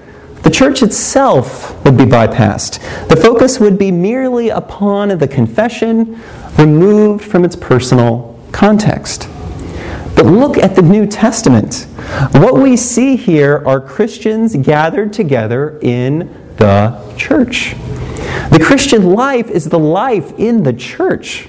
the 0.44 0.50
church 0.50 0.82
itself 0.82 1.84
would 1.84 1.98
be 1.98 2.06
bypassed. 2.06 2.79
The 3.10 3.17
focus 3.17 3.60
would 3.60 3.77
be 3.77 3.91
merely 3.91 4.50
upon 4.50 5.17
the 5.17 5.27
confession, 5.27 6.22
removed 6.58 7.25
from 7.25 7.44
its 7.44 7.56
personal 7.56 8.39
context. 8.51 9.27
But 10.15 10.25
look 10.25 10.58
at 10.58 10.75
the 10.75 10.82
New 10.82 11.06
Testament. 11.06 11.86
What 12.32 12.56
we 12.56 12.77
see 12.77 13.15
here 13.17 13.62
are 13.67 13.82
Christians 13.82 14.56
gathered 14.56 15.13
together 15.13 15.77
in 15.82 16.34
the 16.58 17.00
church. 17.17 17.75
The 18.51 18.59
Christian 18.63 19.11
life 19.11 19.49
is 19.49 19.65
the 19.65 19.79
life 19.79 20.37
in 20.39 20.63
the 20.63 20.73
church. 20.73 21.47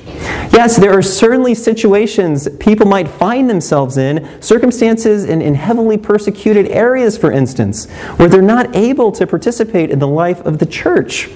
Yes, 0.52 0.76
there 0.76 0.92
are 0.92 1.02
certainly 1.02 1.54
situations 1.54 2.48
people 2.58 2.86
might 2.86 3.06
find 3.06 3.48
themselves 3.48 3.96
in, 3.96 4.28
circumstances 4.42 5.24
in, 5.24 5.40
in, 5.40 5.54
heavily 5.54 5.96
persecuted 5.96 6.66
areas, 6.68 7.16
for 7.16 7.30
instance, 7.30 7.88
where 8.16 8.28
they're 8.28 8.42
not 8.42 8.74
able 8.74 9.12
to 9.12 9.26
participate 9.26 9.90
in 9.90 9.98
the 9.98 10.08
life 10.08 10.40
of 10.40 10.58
the 10.58 10.66
church. 10.66 11.28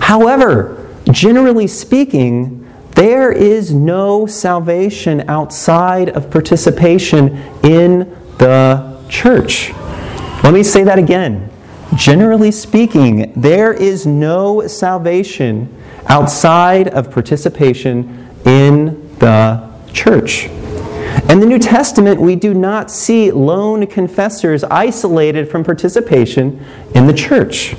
However, 0.00 0.88
generally 1.10 1.66
speaking, 1.66 2.64
there 2.92 3.32
is 3.32 3.72
no 3.72 4.26
salvation 4.26 5.28
outside 5.28 6.10
of 6.10 6.30
participation 6.30 7.36
in 7.62 8.00
the 8.38 9.04
church. 9.08 9.72
Let 10.42 10.54
me 10.54 10.62
say 10.62 10.84
that 10.84 10.98
again. 10.98 11.50
Generally 11.96 12.52
speaking, 12.52 13.32
there 13.34 13.72
is 13.72 14.06
no 14.06 14.66
salvation 14.66 15.74
outside 16.06 16.88
of 16.88 17.10
participation 17.10 18.28
in 18.44 19.16
the 19.18 19.68
church. 19.92 20.46
In 21.28 21.40
the 21.40 21.46
New 21.46 21.58
Testament, 21.58 22.20
we 22.20 22.36
do 22.36 22.54
not 22.54 22.90
see 22.90 23.30
lone 23.30 23.86
confessors 23.86 24.64
isolated 24.64 25.50
from 25.50 25.64
participation 25.64 26.64
in 26.94 27.06
the 27.06 27.12
church. 27.12 27.74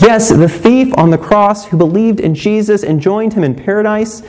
Yes, 0.00 0.30
the 0.30 0.48
thief 0.48 0.92
on 0.98 1.10
the 1.10 1.18
cross 1.18 1.66
who 1.66 1.76
believed 1.76 2.20
in 2.20 2.34
Jesus 2.34 2.82
and 2.82 3.00
joined 3.00 3.34
him 3.34 3.44
in 3.44 3.54
paradise, 3.54 4.22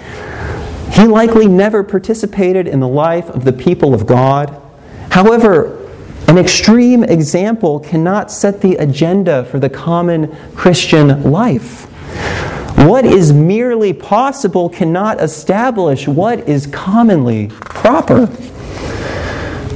he 0.92 1.06
likely 1.06 1.48
never 1.48 1.84
participated 1.84 2.68
in 2.68 2.80
the 2.80 2.88
life 2.88 3.30
of 3.30 3.44
the 3.44 3.54
people 3.54 3.94
of 3.94 4.06
God. 4.06 4.62
However, 5.10 5.75
an 6.28 6.38
extreme 6.38 7.04
example 7.04 7.80
cannot 7.80 8.32
set 8.32 8.62
the 8.62 8.76
agenda 8.76 9.46
for 9.46 9.60
the 9.60 9.70
common 9.70 10.36
Christian 10.56 11.32
life. 11.32 11.84
What 12.78 13.06
is 13.06 13.32
merely 13.32 13.94
possible 13.94 14.70
cannot 14.70 15.22
establish 15.22 16.08
what 16.08 16.48
is 16.50 16.68
commonly 16.68 17.48
proper. 17.48 18.24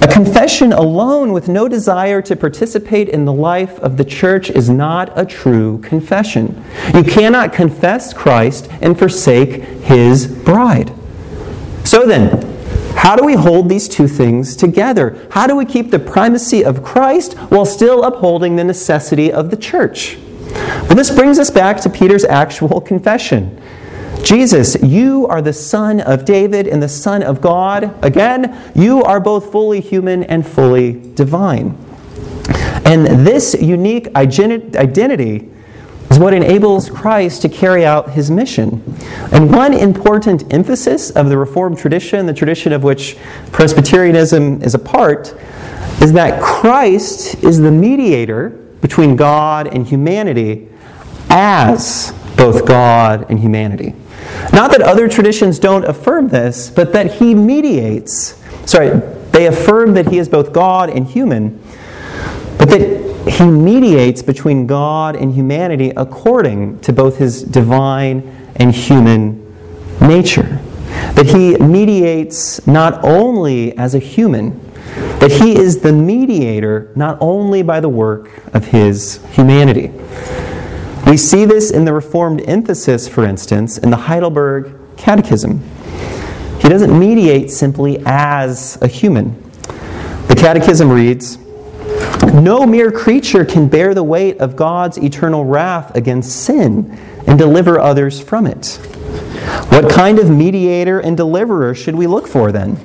A 0.02 0.08
confession 0.08 0.74
alone 0.74 1.34
with 1.34 1.48
no 1.48 1.68
desire 1.68 2.22
to 2.24 2.36
participate 2.36 3.10
in 3.10 3.26
the 3.26 3.34
life 3.34 3.78
of 3.80 3.98
the 3.98 4.06
church 4.06 4.50
is 4.50 4.70
not 4.70 5.12
a 5.18 5.26
true 5.26 5.80
confession. 5.80 6.64
You 6.94 7.04
cannot 7.04 7.54
confess 7.54 8.14
Christ 8.14 8.70
and 8.82 8.98
forsake 8.98 9.62
his 9.84 10.28
bride. 10.28 10.92
So 11.84 12.06
then, 12.06 12.49
how 13.00 13.16
do 13.16 13.24
we 13.24 13.34
hold 13.34 13.70
these 13.70 13.88
two 13.88 14.10
things 14.10 14.58
together? 14.58 15.26
How 15.32 15.48
do 15.48 15.56
we 15.56 15.64
keep 15.64 15.90
the 15.90 16.00
primacy 16.00 16.66
of 16.66 16.84
Christ 16.84 17.34
while 17.50 17.66
still 17.66 18.04
upholding 18.04 18.58
the 18.58 18.64
necessity 18.66 19.32
of 19.32 19.52
the 19.52 19.56
church? 19.56 20.18
Well, 20.52 20.96
this 20.96 21.10
brings 21.10 21.40
us 21.40 21.50
back 21.50 21.80
to 21.82 21.90
Peter's 21.90 22.26
actual 22.26 22.82
confession. 22.92 23.62
Jesus, 24.22 24.76
you 24.84 25.28
are 25.28 25.42
the 25.42 25.54
Son 25.54 26.02
of 26.02 26.26
David 26.26 26.68
and 26.68 26.84
the 26.84 26.90
Son 26.90 27.24
of 27.24 27.40
God. 27.40 27.96
Again, 28.04 28.70
you 28.76 29.02
are 29.04 29.22
both 29.22 29.50
fully 29.50 29.80
human 29.80 30.26
and 30.26 30.46
fully 30.46 31.00
divine. 31.14 31.78
And 32.84 33.26
this 33.26 33.56
unique 33.62 34.14
identity 34.14 35.50
is 36.10 36.20
what 36.20 36.34
enables 36.34 36.90
Christ 36.90 37.42
to 37.44 37.50
carry 37.50 37.86
out 37.86 38.12
his 38.12 38.32
mission. 38.32 38.84
And 39.32 39.52
one 39.52 39.74
important 39.74 40.52
emphasis 40.54 41.12
of 41.12 41.30
the 41.30 41.38
Reformed 41.38 41.78
tradition, 41.78 42.26
the 42.26 42.34
tradition 42.34 42.74
of 42.74 42.84
which 42.84 43.18
Presbyterianism 43.52 44.64
is 44.64 44.74
a 44.74 44.80
part, 44.80 45.36
is 46.02 46.14
that 46.14 46.42
Christ 46.42 47.44
is 47.44 47.60
the 47.60 47.72
mediator 47.72 48.50
between 48.82 49.16
God 49.16 49.68
and 49.68 49.86
humanity 49.86 50.70
as 51.30 52.14
both 52.38 52.66
God 52.66 53.30
and 53.30 53.40
humanity. 53.40 53.94
Not 54.54 54.72
that 54.72 54.82
other 54.82 55.08
traditions 55.08 55.60
don't 55.60 55.86
affirm 55.86 56.30
this, 56.30 56.70
but 56.70 56.94
that 56.94 57.14
he 57.14 57.36
mediates. 57.36 58.42
Sorry, 58.66 58.90
they 59.32 59.48
affirm 59.48 59.94
that 59.94 60.08
he 60.08 60.18
is 60.18 60.30
both 60.30 60.54
God 60.54 60.90
and 60.90 61.06
human, 61.06 61.62
but 62.58 62.70
that 62.70 63.09
he 63.28 63.46
mediates 63.46 64.22
between 64.22 64.68
God 64.68 65.16
and 65.16 65.34
humanity 65.34 65.92
according 65.96 66.80
to 66.82 66.94
both 66.94 67.18
his 67.18 67.44
divine 67.44 68.52
and 68.56 68.74
human 68.74 69.46
nature. 70.02 70.60
That 71.14 71.26
he 71.28 71.58
mediates 71.58 72.66
not 72.66 73.04
only 73.04 73.78
as 73.78 73.96
a 73.96 74.00
human, 74.00 74.60
that 75.20 75.32
he 75.32 75.56
is 75.56 75.80
the 75.80 75.94
mediator 75.94 76.92
not 76.96 77.18
only 77.22 77.62
by 77.62 77.80
the 77.80 77.90
work 77.90 78.44
of 78.54 78.66
his 78.66 79.24
humanity. 79.34 79.92
We 81.08 81.18
see 81.18 81.46
this 81.46 81.72
in 81.72 81.86
the 81.86 81.94
Reformed 81.94 82.42
emphasis, 82.48 83.08
for 83.08 83.26
instance, 83.26 83.78
in 83.78 83.90
the 83.90 83.98
Heidelberg 83.98 84.76
Catechism. 84.98 85.62
He 86.62 86.70
doesn't 86.70 86.98
mediate 86.98 87.52
simply 87.52 88.02
as 88.06 88.78
a 88.82 88.88
human. 88.88 89.42
The 90.28 90.36
Catechism 90.38 90.92
reads, 90.92 91.38
no 92.34 92.66
mere 92.66 92.92
creature 92.92 93.46
can 93.46 93.68
bear 93.68 93.94
the 93.94 94.04
weight 94.04 94.40
of 94.40 94.56
God's 94.56 94.98
eternal 94.98 95.46
wrath 95.46 95.96
against 95.96 96.44
sin 96.44 96.98
and 97.28 97.38
deliver 97.38 97.80
others 97.80 98.20
from 98.20 98.46
it. 98.48 98.80
What 99.70 99.90
kind 99.90 100.20
of 100.20 100.30
mediator 100.30 101.00
and 101.00 101.16
deliverer 101.16 101.74
should 101.76 101.96
we 101.96 102.08
look 102.08 102.28
for 102.28 102.52
then? 102.52 102.76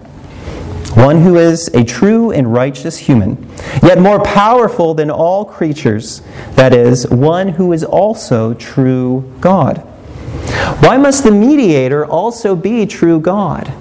One 0.94 1.22
who 1.22 1.36
is 1.36 1.68
a 1.68 1.82
true 1.82 2.30
and 2.30 2.52
righteous 2.52 2.96
human, 2.96 3.50
yet 3.82 3.98
more 3.98 4.22
powerful 4.22 4.94
than 4.94 5.10
all 5.10 5.44
creatures, 5.44 6.22
that 6.52 6.72
is, 6.72 7.08
one 7.08 7.48
who 7.48 7.72
is 7.72 7.82
also 7.82 8.54
true 8.54 9.32
God. 9.40 9.78
Why 10.80 10.96
must 10.96 11.24
the 11.24 11.30
mediator 11.30 12.06
also 12.06 12.54
be 12.54 12.86
true 12.86 13.18
God? 13.18 13.72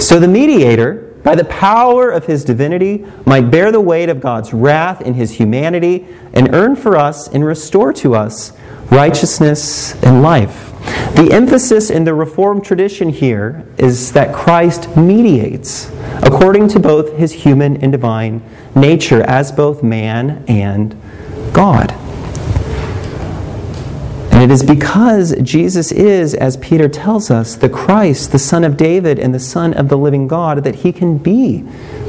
So 0.00 0.18
the 0.18 0.28
mediator 0.28 1.03
by 1.24 1.34
the 1.34 1.44
power 1.46 2.10
of 2.10 2.26
his 2.26 2.44
divinity, 2.44 3.04
might 3.26 3.50
bear 3.50 3.72
the 3.72 3.80
weight 3.80 4.08
of 4.08 4.20
God's 4.20 4.52
wrath 4.52 5.00
in 5.00 5.14
his 5.14 5.32
humanity 5.32 6.06
and 6.34 6.54
earn 6.54 6.76
for 6.76 6.96
us 6.96 7.26
and 7.26 7.44
restore 7.44 7.92
to 7.94 8.14
us 8.14 8.52
righteousness 8.90 10.00
and 10.04 10.22
life. 10.22 10.70
The 11.16 11.30
emphasis 11.32 11.90
in 11.90 12.04
the 12.04 12.12
Reformed 12.12 12.64
tradition 12.64 13.08
here 13.08 13.66
is 13.78 14.12
that 14.12 14.34
Christ 14.34 14.96
mediates 14.96 15.90
according 16.22 16.68
to 16.68 16.78
both 16.78 17.16
his 17.16 17.32
human 17.32 17.78
and 17.78 17.90
divine 17.90 18.42
nature 18.76 19.22
as 19.22 19.50
both 19.50 19.82
man 19.82 20.44
and 20.46 20.94
God. 21.52 22.03
It 24.44 24.50
is 24.50 24.62
because 24.62 25.34
Jesus 25.40 25.90
is, 25.90 26.34
as 26.34 26.58
Peter 26.58 26.86
tells 26.86 27.30
us, 27.30 27.56
the 27.56 27.70
Christ, 27.70 28.30
the 28.30 28.38
Son 28.38 28.62
of 28.62 28.76
David, 28.76 29.18
and 29.18 29.34
the 29.34 29.40
Son 29.40 29.72
of 29.72 29.88
the 29.88 29.96
living 29.96 30.28
God, 30.28 30.64
that 30.64 30.74
he 30.74 30.92
can 30.92 31.16
be 31.16 31.64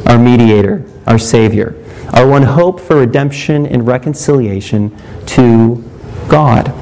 our 0.05 0.19
mediator, 0.19 0.85
our 1.07 1.17
Savior, 1.17 1.81
our 2.11 2.27
one 2.27 2.43
hope 2.43 2.81
for 2.81 2.97
redemption 2.97 3.65
and 3.65 3.87
reconciliation 3.87 4.93
to 5.27 5.81
God. 6.27 6.73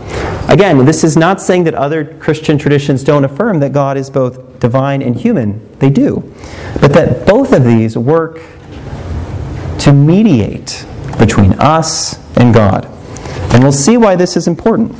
Again, 0.49 0.83
this 0.85 1.03
is 1.03 1.15
not 1.15 1.39
saying 1.39 1.65
that 1.65 1.75
other 1.75 2.03
Christian 2.03 2.57
traditions 2.57 3.03
don't 3.03 3.23
affirm 3.23 3.59
that 3.59 3.73
God 3.73 3.95
is 3.95 4.09
both 4.09 4.59
divine 4.59 5.03
and 5.03 5.15
human. 5.15 5.61
They 5.77 5.91
do. 5.91 6.33
But 6.81 6.93
that 6.93 7.27
both 7.27 7.53
of 7.53 7.63
these 7.63 7.95
work 7.95 8.41
to 9.81 9.93
mediate 9.93 10.83
between 11.19 11.53
us 11.59 12.17
and 12.37 12.55
God. 12.55 12.87
And 13.53 13.61
we'll 13.61 13.71
see 13.71 13.97
why 13.97 14.15
this 14.15 14.35
is 14.35 14.47
important. 14.47 14.95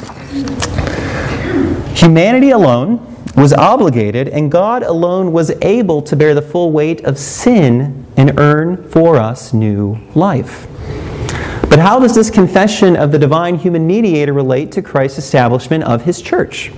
Humanity 1.96 2.50
alone 2.50 3.15
was 3.36 3.54
obligated, 3.54 4.28
and 4.28 4.52
God 4.52 4.84
alone 4.84 5.32
was 5.32 5.52
able 5.62 6.02
to 6.04 6.15
bear 6.15 6.34
the 6.34 6.41
full 6.41 6.72
weight 6.72 7.04
of 7.06 7.17
sin 7.17 8.06
and 8.17 8.39
earn 8.39 8.84
for 8.89 9.17
us 9.17 9.54
new 9.54 9.98
life. 10.15 10.67
But 11.69 11.80
how 11.80 12.00
does 12.00 12.13
this 12.13 12.30
confession 12.30 12.96
of 12.96 13.12
the 13.12 13.17
divine 13.17 13.56
human 13.56 13.88
mediator 13.88 14.34
relate 14.34 14.72
to 14.74 14.82
Christ's 14.82 15.19
establishment 15.19 15.84
of 15.84 16.04
his 16.04 16.22
church? 16.22 16.72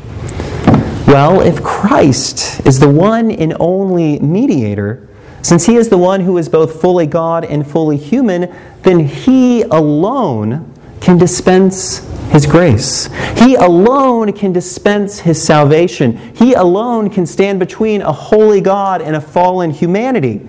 Well, 1.07 1.41
if 1.41 1.61
Christ 1.63 2.65
is 2.65 2.79
the 2.79 2.89
one 2.89 3.31
and 3.31 3.55
only 3.59 4.19
mediator, 4.19 5.07
since 5.41 5.65
he 5.65 5.75
is 5.75 5.89
the 5.89 5.97
one 5.97 6.21
who 6.21 6.37
is 6.37 6.49
both 6.49 6.81
fully 6.81 7.05
God 7.05 7.45
and 7.45 7.69
fully 7.69 7.97
human, 7.97 8.53
then 8.83 8.99
he 8.99 9.63
alone 9.63 10.73
can 11.01 11.17
dispense 11.17 11.99
his 12.31 12.45
grace. 12.45 13.09
He 13.38 13.55
alone 13.55 14.33
can 14.33 14.51
dispense 14.51 15.19
his 15.19 15.41
salvation. 15.41 16.17
He 16.35 16.53
alone 16.53 17.09
can 17.09 17.25
stand 17.25 17.59
between 17.59 18.01
a 18.01 18.11
holy 18.11 18.61
God 18.61 19.01
and 19.01 19.15
a 19.15 19.21
fallen 19.21 19.71
humanity. 19.71 20.47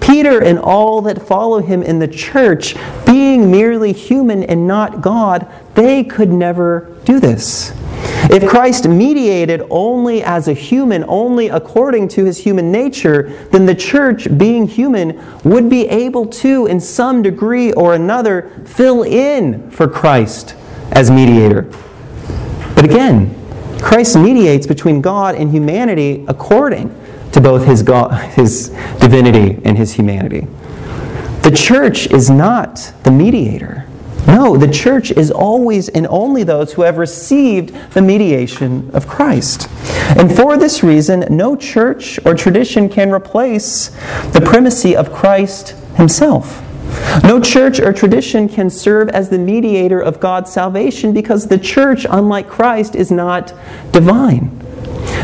Peter 0.00 0.42
and 0.42 0.58
all 0.58 1.02
that 1.02 1.20
follow 1.20 1.60
him 1.60 1.82
in 1.82 1.98
the 1.98 2.08
church, 2.08 2.74
being 3.04 3.50
merely 3.50 3.92
human 3.92 4.42
and 4.42 4.66
not 4.66 5.02
God, 5.02 5.46
they 5.74 6.02
could 6.02 6.30
never 6.30 6.96
do 7.04 7.20
this. 7.20 7.72
If 8.30 8.48
Christ 8.48 8.88
mediated 8.88 9.62
only 9.70 10.22
as 10.22 10.48
a 10.48 10.52
human, 10.52 11.04
only 11.08 11.48
according 11.48 12.08
to 12.08 12.24
his 12.24 12.38
human 12.38 12.72
nature, 12.72 13.30
then 13.50 13.66
the 13.66 13.74
church, 13.74 14.28
being 14.38 14.66
human, 14.66 15.22
would 15.44 15.68
be 15.68 15.86
able 15.88 16.26
to, 16.26 16.66
in 16.66 16.80
some 16.80 17.22
degree 17.22 17.72
or 17.72 17.94
another, 17.94 18.50
fill 18.64 19.02
in 19.02 19.70
for 19.70 19.88
Christ 19.88 20.54
as 20.92 21.10
mediator. 21.10 21.62
But 22.74 22.84
again, 22.84 23.34
Christ 23.80 24.16
mediates 24.16 24.66
between 24.66 25.00
God 25.00 25.34
and 25.34 25.50
humanity 25.50 26.24
according 26.28 26.94
to 27.32 27.40
both 27.40 27.66
his, 27.66 27.82
God, 27.82 28.12
his 28.32 28.70
divinity 29.00 29.60
and 29.64 29.76
his 29.76 29.92
humanity. 29.92 30.46
The 31.42 31.52
church 31.54 32.06
is 32.08 32.30
not 32.30 32.92
the 33.04 33.10
mediator. 33.10 33.86
No, 34.26 34.58
the 34.58 34.70
church 34.70 35.10
is 35.10 35.30
always 35.30 35.88
and 35.88 36.06
only 36.08 36.42
those 36.42 36.74
who 36.74 36.82
have 36.82 36.98
received 36.98 37.72
the 37.92 38.02
mediation 38.02 38.90
of 38.92 39.06
Christ. 39.06 39.68
And 40.18 40.34
for 40.34 40.58
this 40.58 40.82
reason, 40.82 41.24
no 41.30 41.56
church 41.56 42.18
or 42.26 42.34
tradition 42.34 42.88
can 42.90 43.10
replace 43.10 43.88
the 44.32 44.42
primacy 44.44 44.94
of 44.94 45.12
Christ 45.12 45.70
himself. 45.96 46.62
No 47.22 47.40
church 47.40 47.80
or 47.80 47.92
tradition 47.92 48.48
can 48.48 48.70
serve 48.70 49.08
as 49.10 49.28
the 49.28 49.38
mediator 49.38 50.00
of 50.00 50.20
God's 50.20 50.52
salvation 50.52 51.12
because 51.12 51.46
the 51.46 51.58
church, 51.58 52.06
unlike 52.08 52.48
Christ, 52.48 52.94
is 52.94 53.10
not 53.10 53.52
divine. 53.92 54.58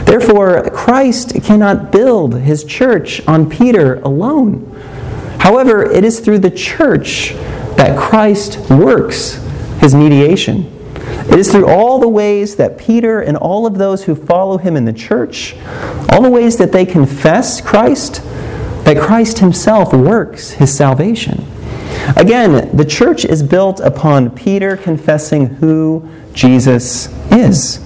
Therefore, 0.04 0.70
Christ 0.70 1.34
cannot 1.42 1.90
build 1.90 2.34
his 2.40 2.64
church 2.64 3.26
on 3.26 3.48
Peter 3.48 4.00
alone. 4.00 4.70
However, 5.40 5.82
it 5.82 6.04
is 6.04 6.20
through 6.20 6.40
the 6.40 6.50
church 6.50 7.32
that 7.76 7.98
Christ 7.98 8.70
works 8.70 9.34
his 9.80 9.94
mediation. 9.94 10.70
It 11.30 11.38
is 11.38 11.50
through 11.50 11.66
all 11.66 11.98
the 11.98 12.08
ways 12.08 12.56
that 12.56 12.78
Peter 12.78 13.20
and 13.20 13.36
all 13.36 13.66
of 13.66 13.78
those 13.78 14.04
who 14.04 14.14
follow 14.14 14.58
him 14.58 14.76
in 14.76 14.84
the 14.84 14.92
church, 14.92 15.56
all 16.10 16.22
the 16.22 16.30
ways 16.30 16.56
that 16.58 16.72
they 16.72 16.84
confess 16.84 17.60
Christ, 17.60 18.22
that 18.84 19.00
Christ 19.00 19.38
himself 19.38 19.92
works 19.92 20.52
his 20.52 20.74
salvation. 20.74 21.46
Again, 22.16 22.76
the 22.76 22.84
church 22.84 23.24
is 23.24 23.42
built 23.42 23.80
upon 23.80 24.30
Peter 24.30 24.76
confessing 24.76 25.46
who 25.46 26.08
Jesus 26.32 27.08
is. 27.32 27.80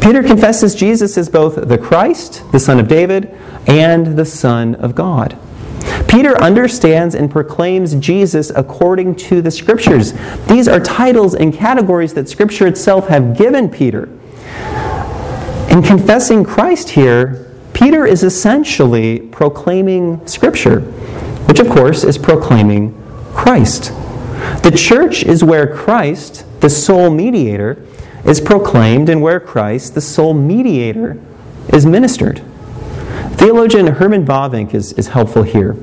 Peter 0.00 0.22
confesses 0.22 0.74
Jesus 0.74 1.18
as 1.18 1.28
both 1.28 1.68
the 1.68 1.78
Christ, 1.78 2.42
the 2.52 2.60
Son 2.60 2.78
of 2.78 2.88
David, 2.88 3.34
and 3.66 4.16
the 4.16 4.24
Son 4.24 4.74
of 4.76 4.94
God. 4.94 5.38
Peter 6.08 6.40
understands 6.40 7.14
and 7.14 7.30
proclaims 7.30 7.94
Jesus 7.96 8.50
according 8.50 9.14
to 9.14 9.42
the 9.42 9.50
Scriptures. 9.50 10.14
These 10.46 10.66
are 10.68 10.80
titles 10.80 11.34
and 11.34 11.52
categories 11.52 12.14
that 12.14 12.28
Scripture 12.28 12.66
itself 12.66 13.08
have 13.08 13.36
given 13.36 13.68
Peter. 13.68 14.08
In 15.70 15.82
confessing 15.82 16.44
Christ 16.44 16.90
here, 16.90 17.46
Peter 17.74 18.06
is 18.06 18.22
essentially 18.22 19.20
proclaiming 19.20 20.26
Scripture, 20.26 20.80
which 21.46 21.60
of 21.60 21.68
course 21.68 22.04
is 22.04 22.16
proclaiming 22.16 22.97
Christ. 23.38 23.92
The 24.64 24.72
church 24.76 25.22
is 25.22 25.44
where 25.44 25.72
Christ, 25.72 26.44
the 26.60 26.68
sole 26.68 27.08
mediator, 27.08 27.80
is 28.24 28.40
proclaimed 28.40 29.08
and 29.08 29.22
where 29.22 29.38
Christ, 29.38 29.94
the 29.94 30.00
sole 30.00 30.34
mediator, 30.34 31.16
is 31.68 31.86
ministered. 31.86 32.42
Theologian 33.36 33.86
Herman 33.86 34.26
Bavinck 34.26 34.74
is, 34.74 34.92
is 34.94 35.06
helpful 35.06 35.44
here. 35.44 35.76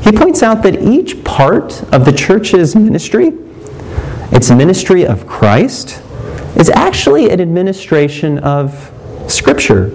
He 0.00 0.10
points 0.10 0.42
out 0.42 0.62
that 0.62 0.82
each 0.82 1.22
part 1.22 1.82
of 1.92 2.06
the 2.06 2.12
church's 2.12 2.74
ministry, 2.74 3.32
its 4.32 4.50
ministry 4.50 5.06
of 5.06 5.26
Christ, 5.26 6.02
is 6.56 6.70
actually 6.70 7.28
an 7.28 7.42
administration 7.42 8.38
of 8.38 8.90
Scripture, 9.28 9.90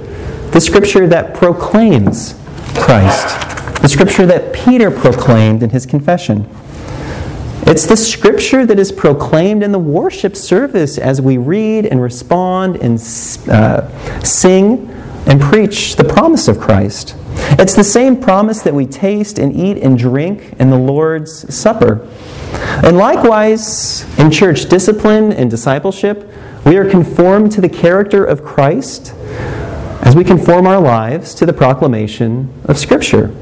the 0.51 0.61
Scripture 0.61 1.07
that 1.07 1.33
proclaims 1.33 2.35
Christ, 2.75 3.81
the 3.81 3.89
Scripture 3.89 4.27
that 4.27 4.53
Peter 4.53 4.91
proclaimed 4.91 5.63
in 5.63 5.71
his 5.71 5.87
confession. 5.87 6.47
It's 7.67 7.85
the 7.85 7.95
Scripture 7.95 8.65
that 8.65 8.79
is 8.79 8.91
proclaimed 8.91 9.63
in 9.63 9.71
the 9.71 9.79
worship 9.79 10.35
service 10.35 10.97
as 10.97 11.21
we 11.21 11.37
read 11.37 11.85
and 11.85 12.01
respond 12.01 12.77
and 12.77 12.95
uh, 13.49 14.23
sing 14.23 14.89
and 15.27 15.39
preach 15.39 15.95
the 15.95 16.03
promise 16.03 16.47
of 16.47 16.59
Christ. 16.59 17.15
It's 17.59 17.75
the 17.75 17.83
same 17.83 18.19
promise 18.19 18.61
that 18.63 18.73
we 18.73 18.85
taste 18.85 19.39
and 19.39 19.55
eat 19.55 19.77
and 19.77 19.97
drink 19.97 20.53
in 20.59 20.69
the 20.69 20.77
Lord's 20.77 21.53
Supper. 21.53 22.07
And 22.83 22.97
likewise, 22.97 24.03
in 24.17 24.31
church 24.31 24.67
discipline 24.67 25.31
and 25.31 25.49
discipleship, 25.49 26.27
we 26.65 26.77
are 26.77 26.89
conformed 26.89 27.51
to 27.53 27.61
the 27.61 27.69
character 27.69 28.25
of 28.25 28.43
Christ 28.43 29.13
as 30.01 30.15
we 30.15 30.23
conform 30.23 30.65
our 30.65 30.81
lives 30.81 31.33
to 31.35 31.45
the 31.45 31.53
proclamation 31.53 32.51
of 32.65 32.77
Scripture. 32.77 33.33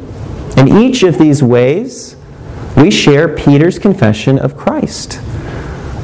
In 0.58 0.68
each 0.68 1.04
of 1.04 1.18
these 1.18 1.42
ways, 1.42 2.16
we 2.80 2.90
share 2.90 3.28
Peter's 3.28 3.78
confession 3.78 4.40
of 4.40 4.56
Christ. 4.56 5.20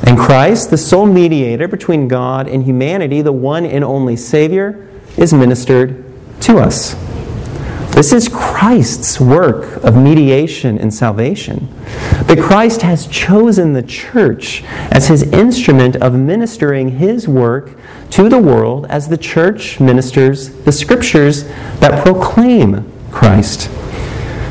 And 0.06 0.18
Christ, 0.18 0.70
the 0.70 0.78
sole 0.78 1.06
mediator 1.06 1.68
between 1.68 2.08
God 2.08 2.48
and 2.48 2.64
humanity, 2.64 3.22
the 3.22 3.32
one 3.32 3.66
and 3.66 3.84
only 3.84 4.16
Savior, 4.16 4.88
is 5.18 5.34
ministered 5.34 6.04
to 6.42 6.58
us. 6.58 6.96
This 7.96 8.12
is 8.12 8.28
Christ's 8.28 9.22
work 9.22 9.82
of 9.82 9.96
mediation 9.96 10.78
and 10.78 10.94
salvation. 10.94 11.70
But 12.28 12.40
Christ 12.40 12.82
has 12.82 13.08
chosen 13.08 13.72
the 13.72 13.84
church 13.84 14.64
as 14.92 15.08
his 15.08 15.24
instrument 15.24 15.96
of 15.96 16.14
ministering 16.14 16.98
his 16.98 17.26
work 17.26 17.72
to 18.12 18.28
the 18.28 18.38
world 18.38 18.86
as 18.88 19.08
the 19.08 19.18
church 19.18 19.80
ministers 19.80 20.50
the 20.50 20.74
scriptures 20.74 21.46
that 21.80 22.04
proclaim 22.04 22.92
Christ. 23.12 23.70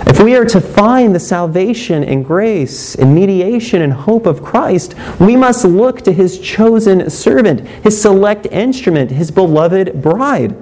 If 0.07 0.21
we 0.21 0.37
are 0.37 0.45
to 0.45 0.61
find 0.61 1.15
the 1.15 1.21
salvation 1.21 2.05
and 2.05 2.25
grace 2.25 2.95
and 2.95 3.15
mediation 3.15 3.81
and 3.83 3.93
hope 3.93 4.27
of 4.27 4.43
Christ, 4.43 4.95
we 5.19 5.35
must 5.35 5.65
look 5.65 6.03
to 6.03 6.13
his 6.13 6.39
chosen 6.39 7.09
servant, 7.09 7.61
his 7.83 8.01
select 8.01 8.47
instrument, 8.47 9.11
his 9.11 9.31
beloved 9.31 10.03
bride. 10.03 10.55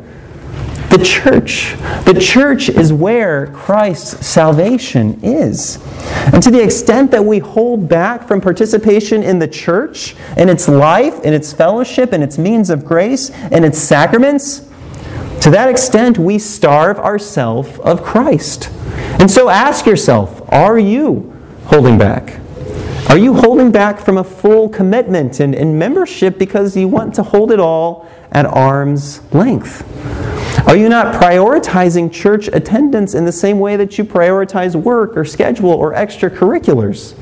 The 0.91 1.03
church. 1.03 1.75
The 2.05 2.19
church 2.21 2.69
is 2.69 2.93
where 2.93 3.47
Christ's 3.49 4.27
salvation 4.27 5.19
is. 5.23 5.79
And 6.33 6.43
to 6.43 6.51
the 6.51 6.63
extent 6.63 7.11
that 7.13 7.25
we 7.25 7.39
hold 7.39 7.89
back 7.89 8.29
from 8.29 8.41
participation 8.43 9.23
in 9.23 9.39
the 9.39 9.49
church, 9.49 10.15
in 10.37 10.51
its 10.51 10.69
life, 10.69 11.25
in 11.25 11.33
its 11.33 11.53
fellowship, 11.53 12.13
in 12.13 12.23
its 12.23 12.37
means 12.37 12.69
of 12.69 12.85
grace, 12.85 13.31
in 13.51 13.65
its 13.65 13.79
sacraments, 13.79 14.69
to 15.43 15.51
that 15.51 15.69
extent 15.69 16.19
we 16.19 16.39
starve 16.39 16.99
ourselves 17.01 17.77
of 17.81 18.05
Christ. 18.05 18.71
And 19.19 19.29
so 19.29 19.49
ask 19.49 19.87
yourself 19.87 20.41
are 20.53 20.79
you 20.79 21.37
holding 21.65 21.99
back? 21.99 22.39
Are 23.11 23.19
you 23.19 23.35
holding 23.35 23.73
back 23.73 23.99
from 23.99 24.19
a 24.19 24.25
full 24.25 24.69
commitment 24.69 25.41
and, 25.41 25.53
and 25.53 25.77
membership 25.77 26.39
because 26.39 26.77
you 26.77 26.87
want 26.87 27.15
to 27.17 27.25
hold 27.25 27.51
it 27.51 27.59
all 27.59 28.09
at 28.31 28.47
arm's 28.47 29.21
length? 29.35 29.83
Are 30.69 30.77
you 30.77 30.89
not 30.89 31.21
prioritizing 31.21 32.13
church 32.13 32.47
attendance 32.47 33.15
in 33.15 33.25
the 33.25 33.33
same 33.33 33.59
way 33.59 33.75
that 33.75 33.99
you 33.99 34.05
prioritize 34.05 34.77
work 34.77 35.17
or 35.17 35.25
schedule 35.25 35.71
or 35.71 35.93
extracurriculars? 35.93 37.19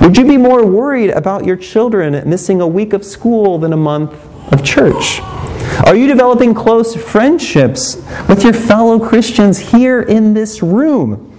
Would 0.00 0.16
you 0.16 0.26
be 0.26 0.36
more 0.36 0.66
worried 0.66 1.10
about 1.10 1.44
your 1.44 1.56
children 1.56 2.28
missing 2.28 2.60
a 2.60 2.66
week 2.66 2.92
of 2.92 3.04
school 3.04 3.58
than 3.58 3.72
a 3.72 3.76
month 3.76 4.12
of 4.52 4.64
church? 4.64 5.20
Are 5.84 5.94
you 5.94 6.06
developing 6.06 6.54
close 6.54 6.96
friendships 6.96 7.96
with 8.28 8.42
your 8.42 8.52
fellow 8.52 8.98
Christians 8.98 9.58
here 9.58 10.02
in 10.02 10.34
this 10.34 10.62
room? 10.62 11.38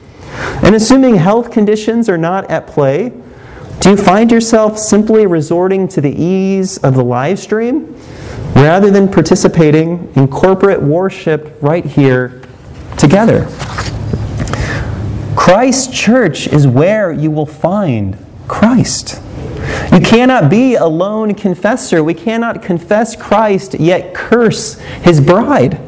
And 0.63 0.75
assuming 0.75 1.15
health 1.15 1.51
conditions 1.51 2.09
are 2.09 2.17
not 2.17 2.49
at 2.49 2.67
play, 2.67 3.11
do 3.79 3.89
you 3.91 3.97
find 3.97 4.31
yourself 4.31 4.77
simply 4.77 5.25
resorting 5.25 5.87
to 5.89 6.01
the 6.01 6.11
ease 6.11 6.77
of 6.77 6.95
the 6.95 7.03
live 7.03 7.39
stream 7.39 7.95
rather 8.55 8.89
than 8.89 9.11
participating 9.11 10.11
in 10.15 10.27
corporate 10.27 10.81
worship 10.81 11.57
right 11.61 11.85
here 11.85 12.41
together. 12.97 13.47
Christ 15.35 15.93
Church 15.93 16.47
is 16.47 16.65
where 16.65 17.11
you 17.11 17.29
will 17.29 17.45
find 17.45 18.17
Christ. 18.47 19.21
You 19.91 19.99
cannot 19.99 20.49
be 20.49 20.75
a 20.75 20.85
lone 20.85 21.33
confessor. 21.33 22.03
We 22.03 22.13
cannot 22.13 22.61
confess 22.61 23.15
Christ 23.15 23.75
yet 23.79 24.13
curse 24.13 24.79
his 25.03 25.21
bride. 25.21 25.79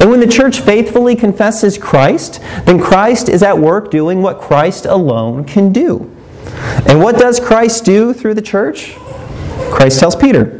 And 0.00 0.10
when 0.10 0.20
the 0.20 0.26
church 0.26 0.60
faithfully 0.60 1.16
confesses 1.16 1.78
Christ, 1.78 2.40
then 2.64 2.80
Christ 2.80 3.28
is 3.28 3.42
at 3.42 3.58
work 3.58 3.90
doing 3.90 4.22
what 4.22 4.40
Christ 4.40 4.84
alone 4.84 5.44
can 5.44 5.72
do. 5.72 6.14
And 6.86 7.00
what 7.00 7.18
does 7.18 7.40
Christ 7.40 7.84
do 7.84 8.12
through 8.12 8.34
the 8.34 8.42
church? 8.42 8.94
Christ 9.70 10.00
tells 10.00 10.16
Peter, 10.16 10.59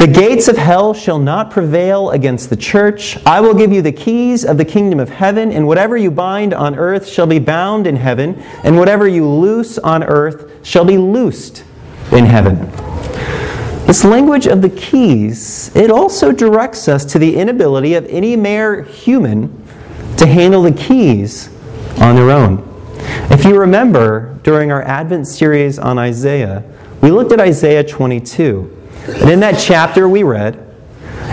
The 0.00 0.06
gates 0.06 0.48
of 0.48 0.56
hell 0.56 0.94
shall 0.94 1.18
not 1.18 1.50
prevail 1.50 2.08
against 2.12 2.48
the 2.48 2.56
church. 2.56 3.18
I 3.26 3.42
will 3.42 3.52
give 3.52 3.70
you 3.70 3.82
the 3.82 3.92
keys 3.92 4.46
of 4.46 4.56
the 4.56 4.64
kingdom 4.64 4.98
of 4.98 5.10
heaven, 5.10 5.52
and 5.52 5.66
whatever 5.66 5.94
you 5.94 6.10
bind 6.10 6.54
on 6.54 6.74
earth 6.74 7.06
shall 7.06 7.26
be 7.26 7.38
bound 7.38 7.86
in 7.86 7.96
heaven, 7.96 8.42
and 8.64 8.78
whatever 8.78 9.06
you 9.06 9.28
loose 9.28 9.76
on 9.76 10.02
earth 10.02 10.66
shall 10.66 10.86
be 10.86 10.96
loosed 10.96 11.64
in 12.12 12.24
heaven. 12.24 12.70
This 13.86 14.02
language 14.02 14.46
of 14.46 14.62
the 14.62 14.70
keys, 14.70 15.70
it 15.76 15.90
also 15.90 16.32
directs 16.32 16.88
us 16.88 17.04
to 17.04 17.18
the 17.18 17.36
inability 17.36 17.92
of 17.92 18.06
any 18.06 18.36
mere 18.36 18.84
human 18.84 19.52
to 20.16 20.26
handle 20.26 20.62
the 20.62 20.72
keys 20.72 21.50
on 21.98 22.16
their 22.16 22.30
own. 22.30 22.66
If 23.30 23.44
you 23.44 23.60
remember, 23.60 24.38
during 24.44 24.72
our 24.72 24.82
Advent 24.82 25.26
series 25.26 25.78
on 25.78 25.98
Isaiah, 25.98 26.64
we 27.02 27.10
looked 27.10 27.32
at 27.32 27.40
Isaiah 27.40 27.84
22. 27.84 28.78
And 29.06 29.30
in 29.30 29.40
that 29.40 29.58
chapter, 29.58 30.08
we 30.08 30.22
read, 30.22 30.58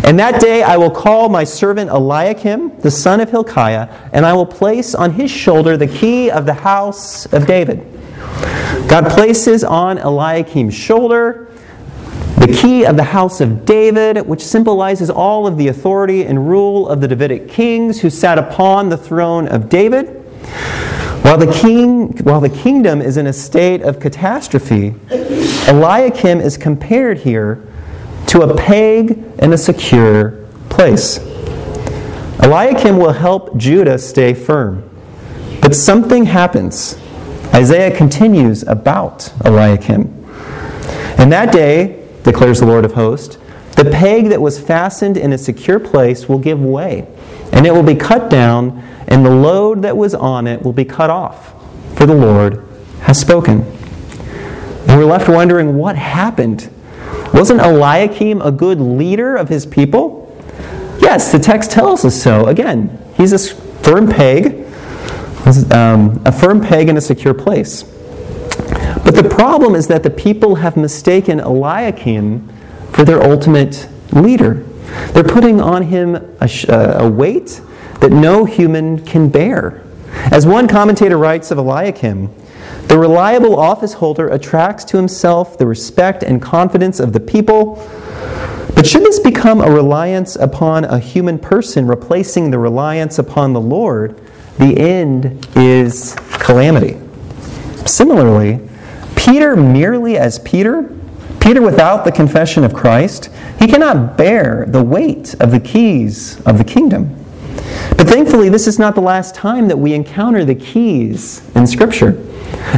And 0.04 0.20
that 0.20 0.40
day 0.42 0.64
I 0.64 0.78
will 0.78 0.92
call 0.92 1.30
my 1.30 1.44
servant 1.44 1.90
Eliakim, 1.90 2.80
the 2.80 2.92
son 2.92 3.20
of 3.20 3.30
Hilkiah, 3.30 3.90
and 4.14 4.26
I 4.26 4.34
will 4.34 4.46
place 4.46 4.96
on 4.96 5.12
his 5.12 5.32
shoulder 5.32 5.78
the 5.78 5.88
key 5.88 6.32
of 6.32 6.46
the 6.46 6.54
house 6.54 7.26
of 7.34 7.46
David. 7.46 7.86
God 8.88 9.10
places 9.12 9.64
on 9.64 9.98
Eliakim's 9.98 10.74
shoulder 10.74 11.48
the 12.38 12.54
key 12.54 12.86
of 12.86 12.96
the 12.96 13.04
house 13.04 13.42
of 13.42 13.66
David, 13.66 14.20
which 14.28 14.42
symbolizes 14.42 15.10
all 15.10 15.48
of 15.48 15.58
the 15.58 15.70
authority 15.70 16.24
and 16.24 16.48
rule 16.48 16.88
of 16.88 17.02
the 17.02 17.08
Davidic 17.08 17.50
kings 17.50 18.00
who 18.00 18.12
sat 18.12 18.38
upon 18.38 18.90
the 18.90 18.98
throne 18.98 19.48
of 19.48 19.70
David. 19.70 20.24
While 21.28 21.40
the, 21.40 21.52
king, 21.52 22.18
while 22.20 22.40
the 22.40 22.48
kingdom 22.48 23.02
is 23.02 23.18
in 23.18 23.28
a 23.28 23.34
state 23.34 23.82
of 23.82 24.00
catastrophe, 24.00 24.96
Eliakim 25.68 26.40
is 26.40 26.56
compared 26.56 27.18
here 27.18 27.68
to 28.28 28.44
a 28.44 28.56
peg 28.56 29.22
in 29.38 29.52
a 29.52 29.58
secure 29.58 30.48
place. 30.70 31.18
Eliakim 32.42 32.96
will 32.96 33.12
help 33.12 33.58
Judah 33.58 33.98
stay 33.98 34.34
firm. 34.34 34.90
But 35.62 35.76
something 35.76 36.28
happens. 36.28 36.98
Isaiah 37.54 37.94
continues 37.94 38.64
about 38.64 39.30
Eliakim. 39.44 40.04
In 41.20 41.30
that 41.30 41.52
day, 41.52 42.08
declares 42.24 42.62
the 42.62 42.68
Lord 42.68 42.86
of 42.86 42.94
hosts, 42.94 43.38
the 43.76 43.92
peg 43.92 44.30
that 44.30 44.42
was 44.42 44.62
fastened 44.62 45.18
in 45.18 45.34
a 45.34 45.38
secure 45.38 45.82
place 45.82 46.30
will 46.30 46.40
give 46.40 46.62
way, 46.62 47.06
and 47.52 47.66
it 47.66 47.74
will 47.74 47.84
be 47.84 47.96
cut 47.96 48.30
down 48.30 48.84
and 49.08 49.26
the 49.26 49.32
load 49.32 49.82
that 49.84 49.96
was 49.96 50.14
on 50.14 50.48
it 50.48 50.62
will 50.62 50.74
be 50.74 50.86
cut 50.86 51.10
off, 51.10 51.54
for 51.98 52.06
the 52.06 52.14
Lord 52.14 52.64
has 53.02 53.20
spoken. 53.20 53.62
And 53.62 55.00
we're 55.00 55.06
left 55.06 55.30
wondering 55.30 55.76
what 55.78 55.96
happened. 55.96 56.70
Wasn't 57.34 57.62
Eliakim 57.62 58.42
a 58.42 58.52
good 58.52 58.80
leader 58.80 59.36
of 59.36 59.50
his 59.50 59.66
people? 59.66 60.24
Yes, 61.00 61.32
the 61.32 61.40
text 61.40 61.72
tells 61.72 62.04
us 62.04 62.22
so. 62.22 62.48
Again, 62.48 62.98
he's 63.16 63.34
a 63.34 63.40
firm 63.40 64.10
peg, 64.10 64.66
um, 65.72 66.22
a 66.26 66.32
firm 66.32 66.62
peg 66.62 66.90
in 66.90 66.98
a 66.98 67.02
secure 67.02 67.34
place. 67.34 67.84
But 69.04 69.16
the 69.16 69.28
problem 69.30 69.76
is 69.76 69.88
that 69.88 70.04
the 70.04 70.10
people 70.10 70.56
have 70.56 70.76
mistaken 70.76 71.40
Eliakim 71.40 72.50
for 72.92 73.06
their 73.06 73.24
ultimate 73.24 73.88
leader. 74.12 74.66
They're 75.14 75.24
putting 75.24 75.62
on 75.62 75.84
him 75.84 76.16
a, 76.16 76.50
uh, 76.70 77.06
a 77.06 77.10
weight 77.10 77.62
that 78.02 78.12
no 78.12 78.46
human 78.46 79.04
can 79.06 79.30
bear. 79.30 79.84
As 80.32 80.46
one 80.46 80.68
commentator 80.68 81.18
writes 81.18 81.52
of 81.52 81.58
Eliakim, 81.58 82.34
the 82.88 82.98
reliable 82.98 83.60
office 83.60 83.94
holder 83.94 84.30
attracts 84.30 84.84
to 84.86 84.98
himself 84.98 85.58
the 85.58 85.66
respect 85.66 86.24
and 86.24 86.42
confidence 86.42 87.00
of 87.00 87.14
the 87.14 87.20
people. 87.20 87.76
But 88.76 88.86
should 88.86 89.04
this 89.04 89.20
become 89.20 89.62
a 89.62 89.70
reliance 89.70 90.36
upon 90.36 90.86
a 90.86 91.00
human 91.00 91.40
person 91.40 91.88
replacing 91.88 92.52
the 92.52 92.60
reliance 92.60 93.20
upon 93.20 93.54
the 93.54 93.62
Lord, 93.62 94.22
the 94.58 94.78
end 94.78 95.48
is 95.56 96.16
calamity. 96.32 97.00
Similarly, 97.86 98.60
Peter 99.16 99.56
merely 99.56 100.18
as 100.18 100.40
Peter, 100.40 100.97
Peter 101.48 101.62
without 101.62 102.04
the 102.04 102.12
confession 102.12 102.66
of 102.66 102.74
Christ, 102.74 103.30
he 103.58 103.68
cannot 103.68 104.18
bear 104.18 104.66
the 104.68 104.84
weight 104.84 105.34
of 105.36 105.52
the 105.52 105.62
keys 105.62 106.42
of 106.42 106.58
the 106.58 106.64
kingdom. 106.66 107.16
But 107.92 108.10
thankfully, 108.10 108.50
this 108.50 108.68
is 108.68 108.78
not 108.78 108.96
the 108.96 109.02
last 109.02 109.34
time 109.34 109.70
that 109.70 109.80
we 109.80 109.94
encounter 109.94 110.44
the 110.44 110.56
keys 110.56 111.50
in 111.56 111.66
Scripture. 111.66 112.22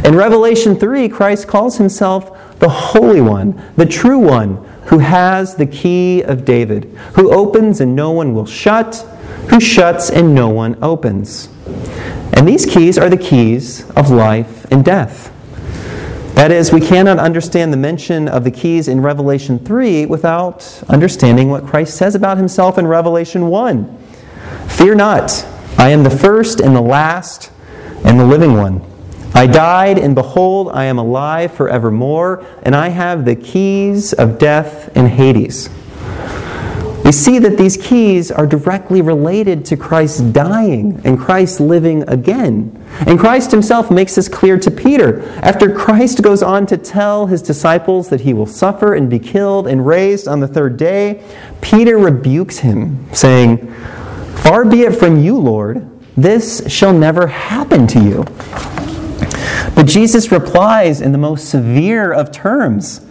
In 0.04 0.14
Revelation 0.14 0.76
3, 0.76 1.08
Christ 1.08 1.48
calls 1.48 1.78
himself 1.78 2.60
the 2.60 2.68
Holy 2.68 3.20
One, 3.20 3.60
the 3.74 3.86
true 3.86 4.20
one, 4.20 4.64
who 4.84 5.00
has 5.00 5.56
the 5.56 5.66
key 5.66 6.22
of 6.22 6.44
David, 6.44 6.84
who 7.16 7.34
opens 7.34 7.80
and 7.80 7.96
no 7.96 8.12
one 8.12 8.34
will 8.34 8.46
shut, 8.46 8.98
who 9.48 9.58
shuts 9.58 10.10
and 10.10 10.32
no 10.32 10.48
one 10.48 10.78
opens. 10.80 11.48
And 12.34 12.46
these 12.46 12.66
keys 12.66 12.98
are 12.98 13.10
the 13.10 13.16
keys 13.16 13.90
of 13.96 14.10
life 14.10 14.64
and 14.70 14.84
death. 14.84 15.32
That 16.34 16.50
is, 16.50 16.72
we 16.72 16.80
cannot 16.80 17.18
understand 17.18 17.72
the 17.72 17.76
mention 17.76 18.26
of 18.26 18.44
the 18.44 18.50
keys 18.50 18.88
in 18.88 19.00
Revelation 19.00 19.58
3 19.58 20.06
without 20.06 20.82
understanding 20.88 21.50
what 21.50 21.66
Christ 21.66 21.96
says 21.96 22.14
about 22.14 22.38
himself 22.38 22.78
in 22.78 22.86
Revelation 22.86 23.48
1. 23.48 23.98
Fear 24.68 24.94
not, 24.94 25.46
I 25.76 25.90
am 25.90 26.02
the 26.02 26.10
first 26.10 26.60
and 26.60 26.74
the 26.74 26.80
last 26.80 27.50
and 28.04 28.18
the 28.18 28.24
living 28.24 28.56
one. 28.56 28.82
I 29.34 29.46
died, 29.46 29.98
and 29.98 30.14
behold, 30.14 30.70
I 30.72 30.84
am 30.84 30.98
alive 30.98 31.52
forevermore, 31.52 32.44
and 32.62 32.74
I 32.74 32.88
have 32.88 33.24
the 33.24 33.36
keys 33.36 34.12
of 34.12 34.38
death 34.38 34.90
and 34.96 35.08
Hades. 35.08 35.68
We 37.04 37.12
see 37.12 37.38
that 37.38 37.56
these 37.56 37.76
keys 37.76 38.30
are 38.30 38.46
directly 38.46 39.02
related 39.02 39.64
to 39.66 39.76
Christ 39.76 40.32
dying 40.32 41.00
and 41.04 41.18
Christ 41.18 41.60
living 41.60 42.08
again. 42.08 42.79
And 43.06 43.18
Christ 43.18 43.50
himself 43.50 43.90
makes 43.90 44.14
this 44.14 44.28
clear 44.28 44.58
to 44.58 44.70
Peter. 44.70 45.22
After 45.42 45.74
Christ 45.74 46.22
goes 46.22 46.42
on 46.42 46.66
to 46.66 46.76
tell 46.76 47.26
his 47.26 47.40
disciples 47.40 48.10
that 48.10 48.20
he 48.20 48.34
will 48.34 48.46
suffer 48.46 48.94
and 48.94 49.08
be 49.08 49.18
killed 49.18 49.66
and 49.66 49.86
raised 49.86 50.28
on 50.28 50.40
the 50.40 50.48
third 50.48 50.76
day, 50.76 51.22
Peter 51.60 51.96
rebukes 51.96 52.58
him, 52.58 53.12
saying, 53.14 53.72
Far 54.42 54.64
be 54.64 54.82
it 54.82 54.96
from 54.96 55.22
you, 55.22 55.38
Lord, 55.38 55.86
this 56.16 56.62
shall 56.70 56.92
never 56.92 57.26
happen 57.26 57.86
to 57.88 58.00
you. 58.00 58.24
But 59.74 59.86
Jesus 59.86 60.30
replies 60.30 61.00
in 61.00 61.12
the 61.12 61.18
most 61.18 61.48
severe 61.48 62.12
of 62.12 62.32
terms 62.32 63.06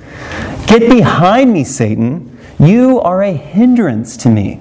Get 0.68 0.88
behind 0.88 1.52
me, 1.52 1.64
Satan. 1.64 2.38
You 2.60 3.00
are 3.00 3.24
a 3.24 3.32
hindrance 3.32 4.16
to 4.18 4.30
me. 4.30 4.60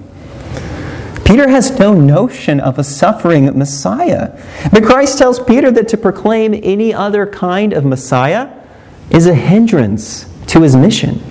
Peter 1.29 1.47
has 1.47 1.77
no 1.77 1.93
notion 1.93 2.59
of 2.59 2.79
a 2.79 2.83
suffering 2.83 3.55
Messiah. 3.55 4.35
But 4.73 4.83
Christ 4.83 5.19
tells 5.19 5.39
Peter 5.39 5.69
that 5.69 5.87
to 5.89 5.97
proclaim 5.97 6.55
any 6.55 6.91
other 6.91 7.27
kind 7.27 7.71
of 7.71 7.85
Messiah 7.85 8.49
is 9.11 9.27
a 9.27 9.35
hindrance 9.35 10.25
to 10.47 10.63
his 10.63 10.75
mission. 10.75 11.21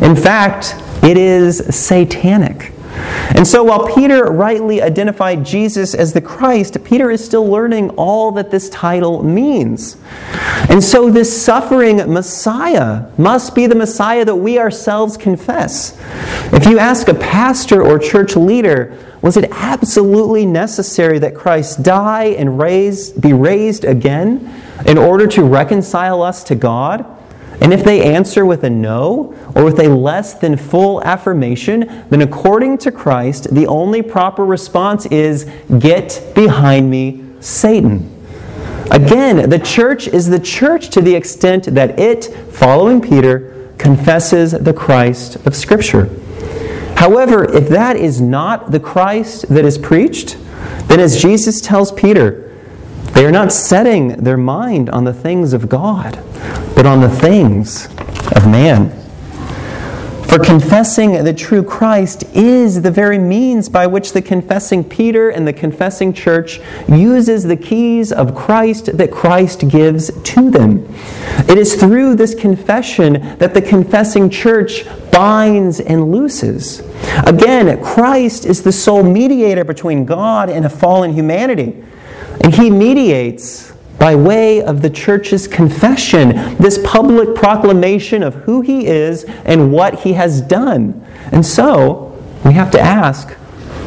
In 0.00 0.14
fact, 0.14 0.76
it 1.02 1.18
is 1.18 1.58
satanic. 1.74 2.72
And 3.34 3.44
so 3.44 3.64
while 3.64 3.92
Peter 3.92 4.26
rightly 4.26 4.80
identified 4.80 5.44
Jesus 5.44 5.92
as 5.92 6.12
the 6.12 6.20
Christ, 6.20 6.84
Peter 6.84 7.10
is 7.10 7.24
still 7.24 7.44
learning 7.44 7.90
all 7.90 8.30
that 8.32 8.52
this 8.52 8.70
title 8.70 9.24
means. 9.24 9.96
And 10.70 10.84
so 10.84 11.10
this 11.10 11.44
suffering 11.44 11.96
Messiah 12.12 13.10
must 13.18 13.56
be 13.56 13.66
the 13.66 13.74
Messiah 13.74 14.24
that 14.24 14.36
we 14.36 14.60
ourselves 14.60 15.16
confess. 15.16 16.00
If 16.52 16.64
you 16.66 16.78
ask 16.78 17.08
a 17.08 17.14
pastor 17.14 17.82
or 17.82 17.98
church 17.98 18.36
leader, 18.36 18.96
was 19.22 19.36
it 19.36 19.48
absolutely 19.52 20.44
necessary 20.44 21.20
that 21.20 21.34
Christ 21.34 21.82
die 21.82 22.24
and 22.24 22.58
raise, 22.58 23.10
be 23.10 23.32
raised 23.32 23.84
again 23.84 24.52
in 24.84 24.98
order 24.98 25.28
to 25.28 25.44
reconcile 25.44 26.22
us 26.22 26.42
to 26.44 26.56
God? 26.56 27.06
And 27.60 27.72
if 27.72 27.84
they 27.84 28.02
answer 28.02 28.44
with 28.44 28.64
a 28.64 28.70
no 28.70 29.36
or 29.54 29.62
with 29.62 29.78
a 29.78 29.88
less 29.88 30.34
than 30.34 30.56
full 30.56 31.00
affirmation, 31.04 32.04
then 32.10 32.22
according 32.22 32.78
to 32.78 32.90
Christ, 32.90 33.54
the 33.54 33.68
only 33.68 34.02
proper 34.02 34.44
response 34.44 35.06
is 35.06 35.44
Get 35.78 36.32
behind 36.34 36.90
me, 36.90 37.22
Satan. 37.38 38.08
Again, 38.90 39.48
the 39.48 39.60
church 39.60 40.08
is 40.08 40.26
the 40.26 40.40
church 40.40 40.90
to 40.90 41.00
the 41.00 41.14
extent 41.14 41.66
that 41.66 42.00
it, 42.00 42.24
following 42.50 43.00
Peter, 43.00 43.70
confesses 43.78 44.50
the 44.50 44.72
Christ 44.72 45.36
of 45.46 45.54
Scripture. 45.54 46.10
However, 47.02 47.42
if 47.52 47.68
that 47.70 47.96
is 47.96 48.20
not 48.20 48.70
the 48.70 48.78
Christ 48.78 49.48
that 49.48 49.64
is 49.64 49.76
preached, 49.76 50.38
then 50.84 51.00
as 51.00 51.20
Jesus 51.20 51.60
tells 51.60 51.90
Peter, 51.90 52.56
they 53.06 53.26
are 53.26 53.32
not 53.32 53.52
setting 53.52 54.10
their 54.22 54.36
mind 54.36 54.88
on 54.88 55.02
the 55.02 55.12
things 55.12 55.52
of 55.52 55.68
God, 55.68 56.22
but 56.76 56.86
on 56.86 57.00
the 57.00 57.08
things 57.08 57.86
of 58.36 58.46
man. 58.46 59.01
For 60.32 60.38
confessing 60.38 61.24
the 61.24 61.34
true 61.34 61.62
Christ 61.62 62.24
is 62.32 62.80
the 62.80 62.90
very 62.90 63.18
means 63.18 63.68
by 63.68 63.86
which 63.86 64.14
the 64.14 64.22
confessing 64.22 64.82
Peter 64.82 65.28
and 65.28 65.46
the 65.46 65.52
confessing 65.52 66.14
church 66.14 66.58
uses 66.88 67.44
the 67.44 67.54
keys 67.54 68.12
of 68.12 68.34
Christ 68.34 68.96
that 68.96 69.10
Christ 69.10 69.68
gives 69.68 70.10
to 70.22 70.50
them. 70.50 70.88
It 71.50 71.58
is 71.58 71.74
through 71.74 72.14
this 72.14 72.34
confession 72.34 73.36
that 73.36 73.52
the 73.52 73.60
confessing 73.60 74.30
church 74.30 74.86
binds 75.10 75.80
and 75.80 76.10
looses. 76.10 76.80
Again, 77.26 77.84
Christ 77.84 78.46
is 78.46 78.62
the 78.62 78.72
sole 78.72 79.02
mediator 79.02 79.64
between 79.64 80.06
God 80.06 80.48
and 80.48 80.64
a 80.64 80.70
fallen 80.70 81.12
humanity. 81.12 81.84
And 82.42 82.54
he 82.54 82.70
mediates 82.70 83.74
by 84.02 84.16
way 84.16 84.60
of 84.60 84.82
the 84.82 84.90
church's 84.90 85.46
confession, 85.46 86.30
this 86.56 86.76
public 86.82 87.36
proclamation 87.36 88.24
of 88.24 88.34
who 88.34 88.60
he 88.60 88.84
is 88.84 89.22
and 89.44 89.70
what 89.70 90.00
he 90.00 90.14
has 90.14 90.40
done. 90.40 91.06
And 91.30 91.46
so, 91.46 92.20
we 92.44 92.52
have 92.54 92.72
to 92.72 92.80
ask 92.80 93.30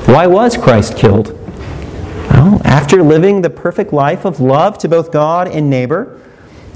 why 0.07 0.25
was 0.25 0.55
Christ 0.55 0.95
killed? 0.95 1.37
Well, 2.31 2.61
after 2.63 3.03
living 3.03 3.41
the 3.41 3.49
perfect 3.49 3.91
life 3.91 4.23
of 4.23 4.39
love 4.39 4.77
to 4.77 4.87
both 4.87 5.11
God 5.11 5.49
and 5.49 5.69
neighbor, 5.69 6.21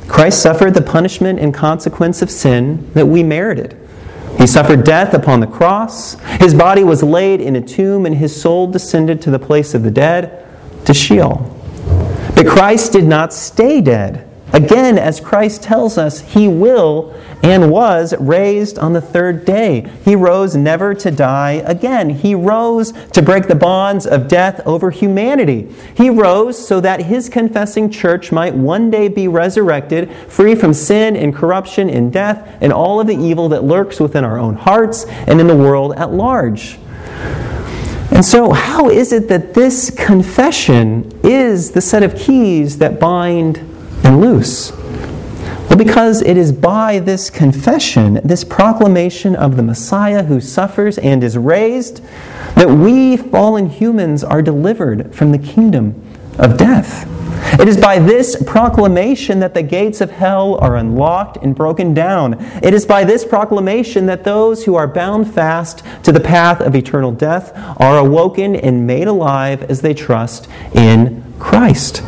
Christ 0.10 0.42
suffered 0.42 0.74
the 0.74 0.82
punishment 0.82 1.40
and 1.40 1.54
consequence 1.54 2.22
of 2.22 2.30
sin 2.30 2.92
that 2.92 3.06
we 3.06 3.24
merited. 3.24 3.80
He 4.38 4.48
suffered 4.48 4.84
death 4.84 5.14
upon 5.14 5.40
the 5.40 5.48
cross. 5.48 6.16
His 6.42 6.54
body 6.54 6.84
was 6.84 7.04
laid 7.04 7.40
in 7.40 7.56
a 7.56 7.62
tomb, 7.62 8.06
and 8.06 8.16
his 8.16 8.42
soul 8.42 8.68
descended 8.68 9.22
to 9.22 9.32
the 9.32 9.40
place 9.40 9.74
of 9.74 9.84
the 9.84 9.92
dead, 9.92 10.46
to 10.84 10.94
Sheol. 10.94 11.56
But 12.40 12.48
Christ 12.48 12.94
did 12.94 13.04
not 13.04 13.34
stay 13.34 13.82
dead. 13.82 14.26
Again, 14.54 14.98
as 14.98 15.20
Christ 15.20 15.62
tells 15.62 15.98
us, 15.98 16.22
he 16.22 16.48
will 16.48 17.14
and 17.44 17.70
was 17.70 18.14
raised 18.18 18.80
on 18.80 18.94
the 18.94 19.02
third 19.02 19.44
day. 19.44 19.92
He 20.06 20.16
rose 20.16 20.56
never 20.56 20.94
to 20.94 21.12
die 21.12 21.62
again. 21.66 22.10
He 22.10 22.34
rose 22.34 22.94
to 23.12 23.22
break 23.22 23.48
the 23.48 23.56
bonds 23.56 24.08
of 24.08 24.30
death 24.30 24.66
over 24.66 24.90
humanity. 24.90 25.68
He 25.96 26.10
rose 26.10 26.66
so 26.66 26.80
that 26.80 27.02
his 27.02 27.28
confessing 27.28 27.90
church 27.90 28.32
might 28.32 28.54
one 28.54 28.90
day 28.90 29.10
be 29.10 29.28
resurrected, 29.28 30.10
free 30.30 30.56
from 30.56 30.74
sin 30.74 31.18
and 31.18 31.36
corruption 31.36 31.90
and 31.90 32.10
death 32.10 32.58
and 32.62 32.72
all 32.72 33.02
of 33.02 33.08
the 33.08 33.18
evil 33.18 33.50
that 33.50 33.66
lurks 33.66 34.00
within 34.00 34.24
our 34.24 34.40
own 34.40 34.56
hearts 34.56 35.04
and 35.28 35.42
in 35.42 35.48
the 35.48 35.58
world 35.58 35.94
at 35.98 36.14
large. 36.14 36.80
And 38.12 38.26
so, 38.26 38.52
how 38.52 38.90
is 38.90 39.14
it 39.14 39.28
that 39.30 39.54
this 39.54 39.90
confession 39.92 41.12
is 41.24 41.72
the 41.72 41.82
set 41.82 42.04
of 42.04 42.16
keys 42.16 42.78
that 42.80 43.00
bind 43.00 43.58
and 44.04 44.20
loose? 44.20 44.72
Well, 45.70 45.78
because 45.78 46.22
it 46.24 46.36
is 46.36 46.52
by 46.52 47.00
this 47.00 47.30
confession, 47.30 48.20
this 48.24 48.44
proclamation 48.44 49.36
of 49.36 49.56
the 49.56 49.64
Messiah 49.64 50.24
who 50.24 50.42
suffers 50.42 50.98
and 50.98 51.24
is 51.24 51.38
raised, 51.38 52.04
that 52.56 52.70
we 52.70 53.16
fallen 53.16 53.70
humans 53.70 54.24
are 54.24 54.42
delivered 54.42 55.14
from 55.14 55.32
the 55.32 55.38
kingdom 55.38 56.02
of 56.40 56.58
death. 56.58 57.19
It 57.60 57.68
is 57.68 57.78
by 57.78 58.00
this 58.00 58.42
proclamation 58.44 59.40
that 59.40 59.54
the 59.54 59.64
gates 59.64 60.02
of 60.02 60.12
hell 60.12 60.56
are 60.56 60.76
unlocked 60.76 61.38
and 61.38 61.56
broken 61.56 61.94
down. 61.94 62.36
It 62.64 62.74
is 62.74 62.86
by 62.86 63.04
this 63.04 63.26
proclamation 63.26 64.06
that 64.08 64.24
those 64.24 64.66
who 64.66 64.76
are 64.76 64.88
bound 64.88 65.34
fast 65.34 65.84
to 66.04 66.12
the 66.12 66.20
path 66.20 66.62
of 66.62 66.76
eternal 66.76 67.12
death 67.12 67.52
are 67.80 67.98
awoken 67.98 68.56
and 68.56 68.86
made 68.86 69.08
alive 69.08 69.64
as 69.64 69.82
they 69.82 69.94
trust 69.94 70.48
in 70.74 71.24
Christ. 71.40 72.04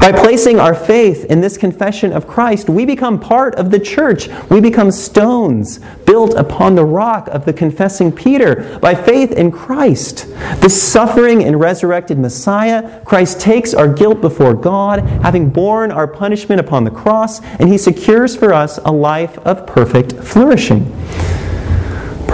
By 0.00 0.12
placing 0.12 0.58
our 0.58 0.74
faith 0.74 1.26
in 1.26 1.40
this 1.40 1.56
confession 1.56 2.12
of 2.12 2.26
Christ, 2.26 2.68
we 2.68 2.84
become 2.84 3.20
part 3.20 3.54
of 3.56 3.70
the 3.70 3.78
church. 3.78 4.28
We 4.50 4.60
become 4.60 4.90
stones 4.90 5.78
built 6.06 6.34
upon 6.34 6.74
the 6.74 6.84
rock 6.84 7.28
of 7.28 7.44
the 7.44 7.52
confessing 7.52 8.12
Peter. 8.12 8.78
By 8.80 8.94
faith 8.94 9.32
in 9.32 9.50
Christ, 9.50 10.26
the 10.60 10.68
suffering 10.68 11.44
and 11.44 11.58
resurrected 11.60 12.18
Messiah, 12.18 13.00
Christ 13.04 13.40
takes 13.40 13.74
our 13.74 13.92
guilt 13.92 14.20
before 14.20 14.54
God, 14.54 15.00
having 15.22 15.50
borne 15.50 15.90
our 15.90 16.06
punishment 16.06 16.60
upon 16.60 16.84
the 16.84 16.90
cross, 16.90 17.40
and 17.40 17.68
he 17.68 17.78
secures 17.78 18.34
for 18.36 18.52
us 18.52 18.78
a 18.84 18.92
life 18.92 19.38
of 19.38 19.66
perfect 19.66 20.14
flourishing 20.14 20.92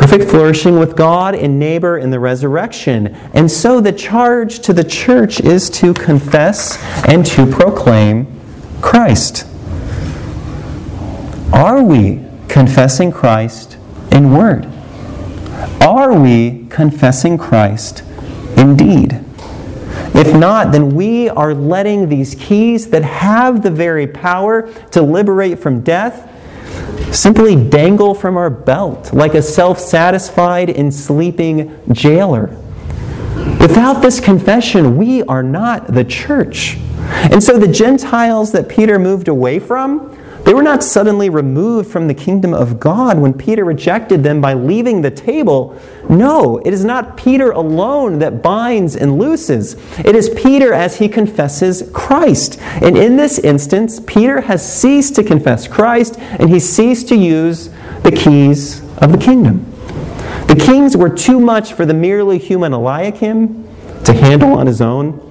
perfect 0.09 0.31
flourishing 0.31 0.79
with 0.79 0.97
God 0.97 1.35
and 1.35 1.59
neighbor 1.59 1.99
in 1.99 2.11
the 2.11 2.19
resurrection. 2.19 3.09
And 3.35 3.51
so 3.51 3.79
the 3.79 3.93
charge 3.93 4.61
to 4.61 4.73
the 4.73 4.83
church 4.83 5.39
is 5.39 5.69
to 5.69 5.93
confess 5.93 6.83
and 7.07 7.27
to 7.27 7.45
proclaim 7.45 8.27
Christ. 8.81 9.47
Are 11.53 11.83
we 11.83 12.25
confessing 12.49 13.13
Christ 13.13 13.77
in 14.11 14.33
word? 14.33 14.67
Are 15.83 16.19
we 16.19 16.67
confessing 16.71 17.37
Christ 17.37 18.03
in 18.57 18.79
deed? 18.79 19.13
If 20.15 20.35
not, 20.35 20.73
then 20.73 20.95
we 20.95 21.29
are 21.29 21.53
letting 21.53 22.09
these 22.09 22.35
keys 22.35 22.89
that 22.89 23.03
have 23.03 23.63
the 23.63 23.71
very 23.71 24.07
power 24.07 24.73
to 24.93 25.03
liberate 25.03 25.59
from 25.59 25.83
death 25.83 26.25
simply 27.13 27.57
dangle 27.57 28.15
from 28.15 28.37
our 28.37 28.51
belt 28.51 29.13
like 29.13 29.35
a 29.35 29.43
self 29.43 29.79
satisfied 29.79 30.71
and 30.71 30.93
sleeping 30.93 31.79
jailer. 31.93 32.49
Without 33.61 34.03
this 34.03 34.21
confession, 34.21 34.97
we 34.97 35.23
are 35.25 35.43
not 35.43 35.87
the 35.89 36.05
church. 36.05 36.77
And 37.09 37.43
so 37.43 37.59
the 37.59 37.69
Gentiles 37.69 38.53
that 38.53 38.69
Peter 38.69 38.99
moved 38.99 39.29
away 39.29 39.59
from, 39.59 40.18
they 40.49 40.55
were 40.55 40.63
not 40.63 40.83
suddenly 40.83 41.29
removed 41.29 41.91
from 41.91 42.09
the 42.09 42.15
kingdom 42.15 42.55
of 42.55 42.81
God 42.81 43.19
when 43.19 43.35
Peter 43.35 43.67
rejected 43.67 44.23
them 44.23 44.41
by 44.41 44.55
leaving 44.55 45.03
the 45.03 45.11
table. 45.11 45.79
No, 46.09 46.57
it 46.65 46.73
is 46.73 46.87
not 46.87 47.19
Peter 47.19 47.51
alone 47.51 48.19
that 48.21 48.43
binds 48.43 48.97
and 48.97 49.19
looses. 49.19 49.75
It 49.99 50.17
is 50.17 50.31
Peter 50.31 50.73
as 50.73 50.97
he 50.97 51.07
confesses 51.07 51.91
Christ. 51.93 52.59
And 52.81 52.97
in 52.97 53.19
this 53.19 53.39
instance, 53.39 54.01
Peter 54.07 54.41
has 54.41 54.67
ceased 54.67 55.15
to 55.17 55.23
confess 55.23 55.69
Christ 55.69 56.19
and 56.19 56.49
he 56.49 56.61
ceased 56.61 57.09
to 57.09 57.15
use 57.15 57.69
the 58.03 58.13
keys 58.13 58.81
of 59.03 59.13
the 59.13 59.19
kingdom. 59.19 59.71
The 60.47 60.59
kings 60.65 60.97
were 60.97 61.11
too 61.11 61.41
much 61.41 61.75
for 61.75 61.85
the 61.85 61.93
merely 61.93 62.39
human 62.39 62.73
Eliakim 62.73 63.69
to 64.03 64.15
handle 64.15 64.55
on 64.55 64.67
his 64.67 64.81
own. 64.81 65.28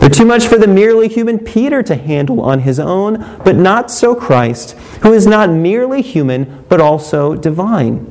They're 0.00 0.08
too 0.08 0.24
much 0.24 0.46
for 0.46 0.56
the 0.56 0.66
merely 0.66 1.08
human 1.08 1.38
Peter 1.38 1.82
to 1.82 1.94
handle 1.94 2.40
on 2.40 2.60
his 2.60 2.80
own, 2.80 3.18
but 3.44 3.54
not 3.54 3.90
so 3.90 4.14
Christ, 4.14 4.72
who 5.02 5.12
is 5.12 5.26
not 5.26 5.50
merely 5.50 6.00
human, 6.00 6.64
but 6.68 6.80
also 6.80 7.34
divine. 7.34 8.06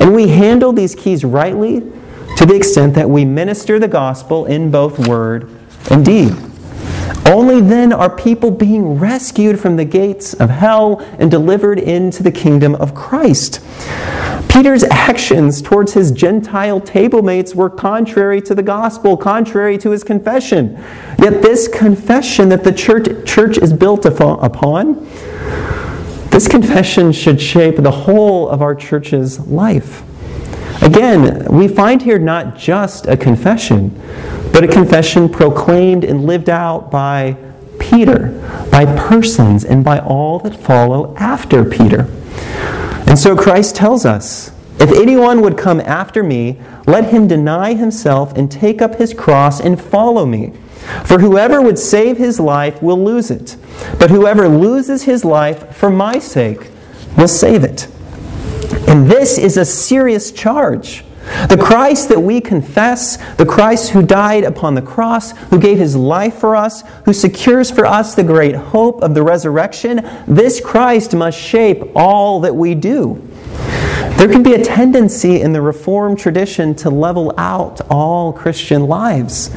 And 0.00 0.14
we 0.14 0.28
handle 0.28 0.72
these 0.72 0.94
keys 0.94 1.24
rightly 1.24 1.80
to 2.36 2.46
the 2.46 2.54
extent 2.54 2.94
that 2.94 3.10
we 3.10 3.24
minister 3.24 3.78
the 3.78 3.88
gospel 3.88 4.46
in 4.46 4.70
both 4.70 5.08
word 5.08 5.50
and 5.90 6.04
deed. 6.04 6.34
Only 7.26 7.60
then 7.60 7.92
are 7.92 8.14
people 8.14 8.50
being 8.50 8.98
rescued 8.98 9.58
from 9.58 9.76
the 9.76 9.84
gates 9.84 10.34
of 10.34 10.50
hell 10.50 10.98
and 11.18 11.30
delivered 11.30 11.78
into 11.78 12.22
the 12.22 12.32
kingdom 12.32 12.74
of 12.76 12.94
Christ. 12.94 13.60
Peter's 14.54 14.84
actions 14.84 15.60
towards 15.60 15.94
his 15.94 16.12
Gentile 16.12 16.80
tablemates 16.80 17.56
were 17.56 17.68
contrary 17.68 18.40
to 18.42 18.54
the 18.54 18.62
gospel, 18.62 19.16
contrary 19.16 19.76
to 19.76 19.90
his 19.90 20.04
confession. 20.04 20.80
Yet, 21.18 21.42
this 21.42 21.66
confession 21.66 22.50
that 22.50 22.62
the 22.62 22.70
church, 22.70 23.08
church 23.26 23.58
is 23.58 23.72
built 23.72 24.06
upon, 24.06 25.04
this 26.30 26.46
confession 26.46 27.10
should 27.10 27.40
shape 27.40 27.78
the 27.78 27.90
whole 27.90 28.48
of 28.48 28.62
our 28.62 28.76
church's 28.76 29.40
life. 29.40 30.04
Again, 30.82 31.46
we 31.52 31.66
find 31.66 32.00
here 32.00 32.20
not 32.20 32.56
just 32.56 33.08
a 33.08 33.16
confession, 33.16 33.90
but 34.52 34.62
a 34.62 34.68
confession 34.68 35.28
proclaimed 35.28 36.04
and 36.04 36.26
lived 36.26 36.48
out 36.48 36.92
by 36.92 37.36
Peter, 37.80 38.28
by 38.70 38.86
persons, 38.96 39.64
and 39.64 39.82
by 39.82 39.98
all 39.98 40.38
that 40.38 40.54
follow 40.54 41.12
after 41.16 41.64
Peter. 41.64 42.08
And 43.06 43.18
so 43.18 43.36
Christ 43.36 43.76
tells 43.76 44.04
us 44.04 44.50
if 44.78 44.90
anyone 44.90 45.40
would 45.40 45.56
come 45.56 45.80
after 45.80 46.22
me, 46.22 46.60
let 46.86 47.10
him 47.10 47.28
deny 47.28 47.74
himself 47.74 48.36
and 48.36 48.50
take 48.50 48.82
up 48.82 48.96
his 48.96 49.14
cross 49.14 49.60
and 49.60 49.80
follow 49.80 50.26
me. 50.26 50.52
For 51.04 51.18
whoever 51.18 51.62
would 51.62 51.78
save 51.78 52.18
his 52.18 52.38
life 52.38 52.82
will 52.82 53.02
lose 53.02 53.30
it, 53.30 53.56
but 53.98 54.10
whoever 54.10 54.48
loses 54.48 55.04
his 55.04 55.24
life 55.24 55.74
for 55.74 55.88
my 55.88 56.18
sake 56.18 56.70
will 57.16 57.28
save 57.28 57.64
it. 57.64 57.88
And 58.88 59.10
this 59.10 59.38
is 59.38 59.56
a 59.56 59.64
serious 59.64 60.30
charge. 60.30 61.04
The 61.48 61.58
Christ 61.60 62.10
that 62.10 62.20
we 62.20 62.40
confess, 62.40 63.16
the 63.34 63.46
Christ 63.46 63.90
who 63.90 64.02
died 64.02 64.44
upon 64.44 64.74
the 64.74 64.82
cross, 64.82 65.32
who 65.48 65.58
gave 65.58 65.78
his 65.78 65.96
life 65.96 66.34
for 66.34 66.54
us, 66.54 66.82
who 67.04 67.12
secures 67.12 67.70
for 67.70 67.86
us 67.86 68.14
the 68.14 68.24
great 68.24 68.54
hope 68.54 69.02
of 69.02 69.14
the 69.14 69.22
resurrection, 69.22 70.08
this 70.26 70.60
Christ 70.60 71.14
must 71.14 71.38
shape 71.38 71.82
all 71.94 72.40
that 72.40 72.54
we 72.54 72.74
do. 72.74 73.26
There 74.16 74.28
can 74.28 74.44
be 74.44 74.54
a 74.54 74.64
tendency 74.64 75.40
in 75.40 75.52
the 75.52 75.60
Reformed 75.60 76.18
tradition 76.18 76.74
to 76.76 76.88
level 76.88 77.34
out 77.36 77.80
all 77.90 78.32
Christian 78.32 78.84
lives. 78.84 79.50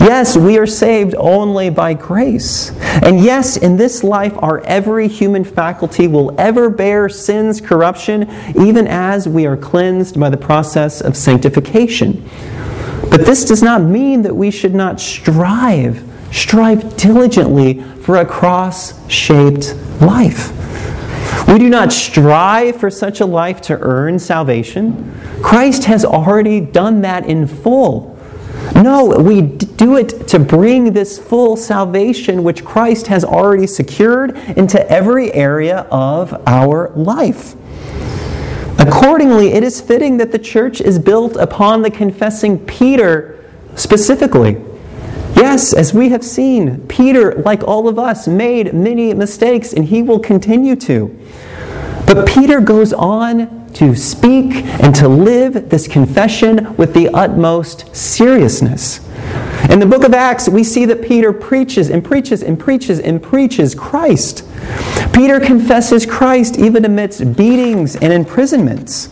Yes, 0.00 0.36
we 0.36 0.58
are 0.58 0.66
saved 0.66 1.14
only 1.16 1.70
by 1.70 1.94
grace. 1.94 2.72
And 3.02 3.20
yes, 3.20 3.56
in 3.56 3.76
this 3.76 4.02
life, 4.02 4.34
our 4.38 4.60
every 4.62 5.06
human 5.06 5.44
faculty 5.44 6.08
will 6.08 6.38
ever 6.40 6.68
bear 6.68 7.08
sin's 7.08 7.60
corruption, 7.60 8.28
even 8.60 8.86
as 8.88 9.28
we 9.28 9.46
are 9.46 9.56
cleansed 9.56 10.18
by 10.18 10.28
the 10.28 10.36
process 10.36 11.00
of 11.00 11.16
sanctification. 11.16 12.28
But 13.10 13.24
this 13.24 13.44
does 13.44 13.62
not 13.62 13.80
mean 13.80 14.22
that 14.22 14.34
we 14.34 14.50
should 14.50 14.74
not 14.74 15.00
strive, 15.00 16.04
strive 16.32 16.96
diligently 16.96 17.80
for 18.02 18.16
a 18.16 18.26
cross 18.26 19.08
shaped 19.08 19.74
life. 20.00 20.59
We 21.50 21.58
do 21.58 21.68
not 21.68 21.92
strive 21.92 22.76
for 22.76 22.90
such 22.90 23.20
a 23.20 23.26
life 23.26 23.60
to 23.62 23.78
earn 23.80 24.20
salvation. 24.20 25.12
Christ 25.42 25.82
has 25.86 26.04
already 26.04 26.60
done 26.60 27.00
that 27.00 27.26
in 27.26 27.48
full. 27.48 28.16
No, 28.76 29.06
we 29.18 29.42
do 29.42 29.96
it 29.96 30.28
to 30.28 30.38
bring 30.38 30.92
this 30.92 31.18
full 31.18 31.56
salvation 31.56 32.44
which 32.44 32.64
Christ 32.64 33.08
has 33.08 33.24
already 33.24 33.66
secured 33.66 34.36
into 34.56 34.88
every 34.88 35.32
area 35.32 35.88
of 35.90 36.40
our 36.46 36.90
life. 36.90 37.56
Accordingly, 38.78 39.48
it 39.52 39.64
is 39.64 39.80
fitting 39.80 40.18
that 40.18 40.30
the 40.30 40.38
church 40.38 40.80
is 40.80 41.00
built 41.00 41.34
upon 41.34 41.82
the 41.82 41.90
confessing 41.90 42.64
Peter 42.64 43.44
specifically. 43.74 44.56
Yes, 45.36 45.72
as 45.72 45.94
we 45.94 46.10
have 46.10 46.24
seen, 46.24 46.86
Peter, 46.86 47.34
like 47.44 47.62
all 47.64 47.88
of 47.88 47.98
us, 47.98 48.28
made 48.28 48.74
many 48.74 49.14
mistakes 49.14 49.72
and 49.72 49.84
he 49.84 50.02
will 50.02 50.18
continue 50.18 50.76
to. 50.76 51.16
But 52.06 52.26
Peter 52.28 52.60
goes 52.60 52.92
on 52.92 53.70
to 53.74 53.94
speak 53.94 54.52
and 54.82 54.94
to 54.96 55.08
live 55.08 55.70
this 55.70 55.86
confession 55.86 56.76
with 56.76 56.92
the 56.92 57.08
utmost 57.10 57.94
seriousness. 57.94 59.00
In 59.68 59.78
the 59.78 59.86
book 59.86 60.04
of 60.04 60.14
Acts, 60.14 60.48
we 60.48 60.64
see 60.64 60.84
that 60.86 61.02
Peter 61.02 61.32
preaches 61.32 61.90
and 61.90 62.04
preaches 62.04 62.42
and 62.42 62.58
preaches 62.58 62.98
and 62.98 63.22
preaches 63.22 63.74
Christ. 63.74 64.44
Peter 65.12 65.38
confesses 65.38 66.06
Christ 66.06 66.58
even 66.58 66.84
amidst 66.84 67.36
beatings 67.36 67.96
and 67.96 68.12
imprisonments. 68.12 69.10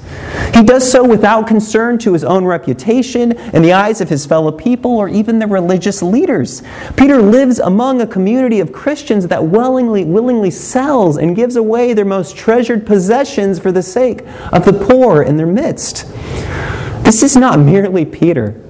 He 0.55 0.63
does 0.63 0.91
so 0.91 1.07
without 1.07 1.47
concern 1.47 1.99
to 1.99 2.13
his 2.13 2.25
own 2.25 2.45
reputation 2.45 3.33
in 3.33 3.63
the 3.63 3.73
eyes 3.73 4.01
of 4.01 4.09
his 4.09 4.25
fellow 4.25 4.51
people 4.51 4.97
or 4.97 5.09
even 5.09 5.39
the 5.39 5.47
religious 5.47 6.03
leaders. 6.03 6.63
Peter 6.97 7.21
lives 7.21 7.59
among 7.59 8.01
a 8.01 8.07
community 8.07 8.61
of 8.61 8.73
Christians 8.73 9.29
that 9.29 9.45
willingly, 9.45 10.05
willingly 10.05 10.51
sells 10.51 11.19
and 11.19 11.37
gives 11.37 11.57
away 11.57 11.93
their 11.93 12.05
most 12.05 12.37
treasured 12.37 12.87
possessions 12.87 13.59
for 13.59 13.71
the 13.71 13.83
sake 13.83 14.23
of 14.53 14.65
the 14.65 14.73
poor 14.73 15.23
in 15.23 15.37
their 15.37 15.47
midst. 15.47 16.07
This 17.05 17.23
is 17.23 17.37
not 17.37 17.59
merely 17.59 18.05
Peter. 18.05 18.61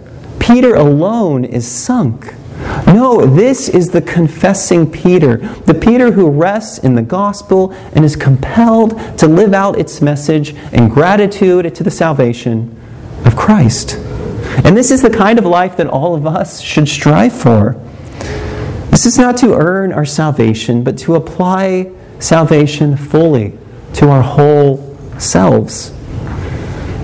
Peter 0.48 0.76
alone 0.76 1.44
is 1.44 1.68
sunk. 1.68 2.34
No, 2.86 3.26
this 3.26 3.68
is 3.68 3.90
the 3.90 4.00
confessing 4.00 4.90
Peter, 4.90 5.36
the 5.36 5.74
Peter 5.74 6.12
who 6.12 6.30
rests 6.30 6.78
in 6.78 6.94
the 6.94 7.02
gospel 7.02 7.70
and 7.92 8.02
is 8.02 8.16
compelled 8.16 8.98
to 9.18 9.28
live 9.28 9.52
out 9.52 9.78
its 9.78 10.00
message 10.00 10.54
in 10.72 10.88
gratitude 10.88 11.74
to 11.74 11.84
the 11.84 11.90
salvation 11.90 12.74
of 13.26 13.36
Christ. 13.36 13.96
And 14.64 14.74
this 14.74 14.90
is 14.90 15.02
the 15.02 15.10
kind 15.10 15.38
of 15.38 15.44
life 15.44 15.76
that 15.76 15.86
all 15.86 16.14
of 16.14 16.26
us 16.26 16.62
should 16.62 16.88
strive 16.88 17.34
for. 17.34 17.72
This 18.90 19.04
is 19.04 19.18
not 19.18 19.36
to 19.38 19.54
earn 19.54 19.92
our 19.92 20.06
salvation, 20.06 20.82
but 20.82 20.96
to 21.00 21.14
apply 21.14 21.92
salvation 22.20 22.96
fully 22.96 23.52
to 23.92 24.08
our 24.08 24.22
whole 24.22 24.96
selves. 25.18 25.92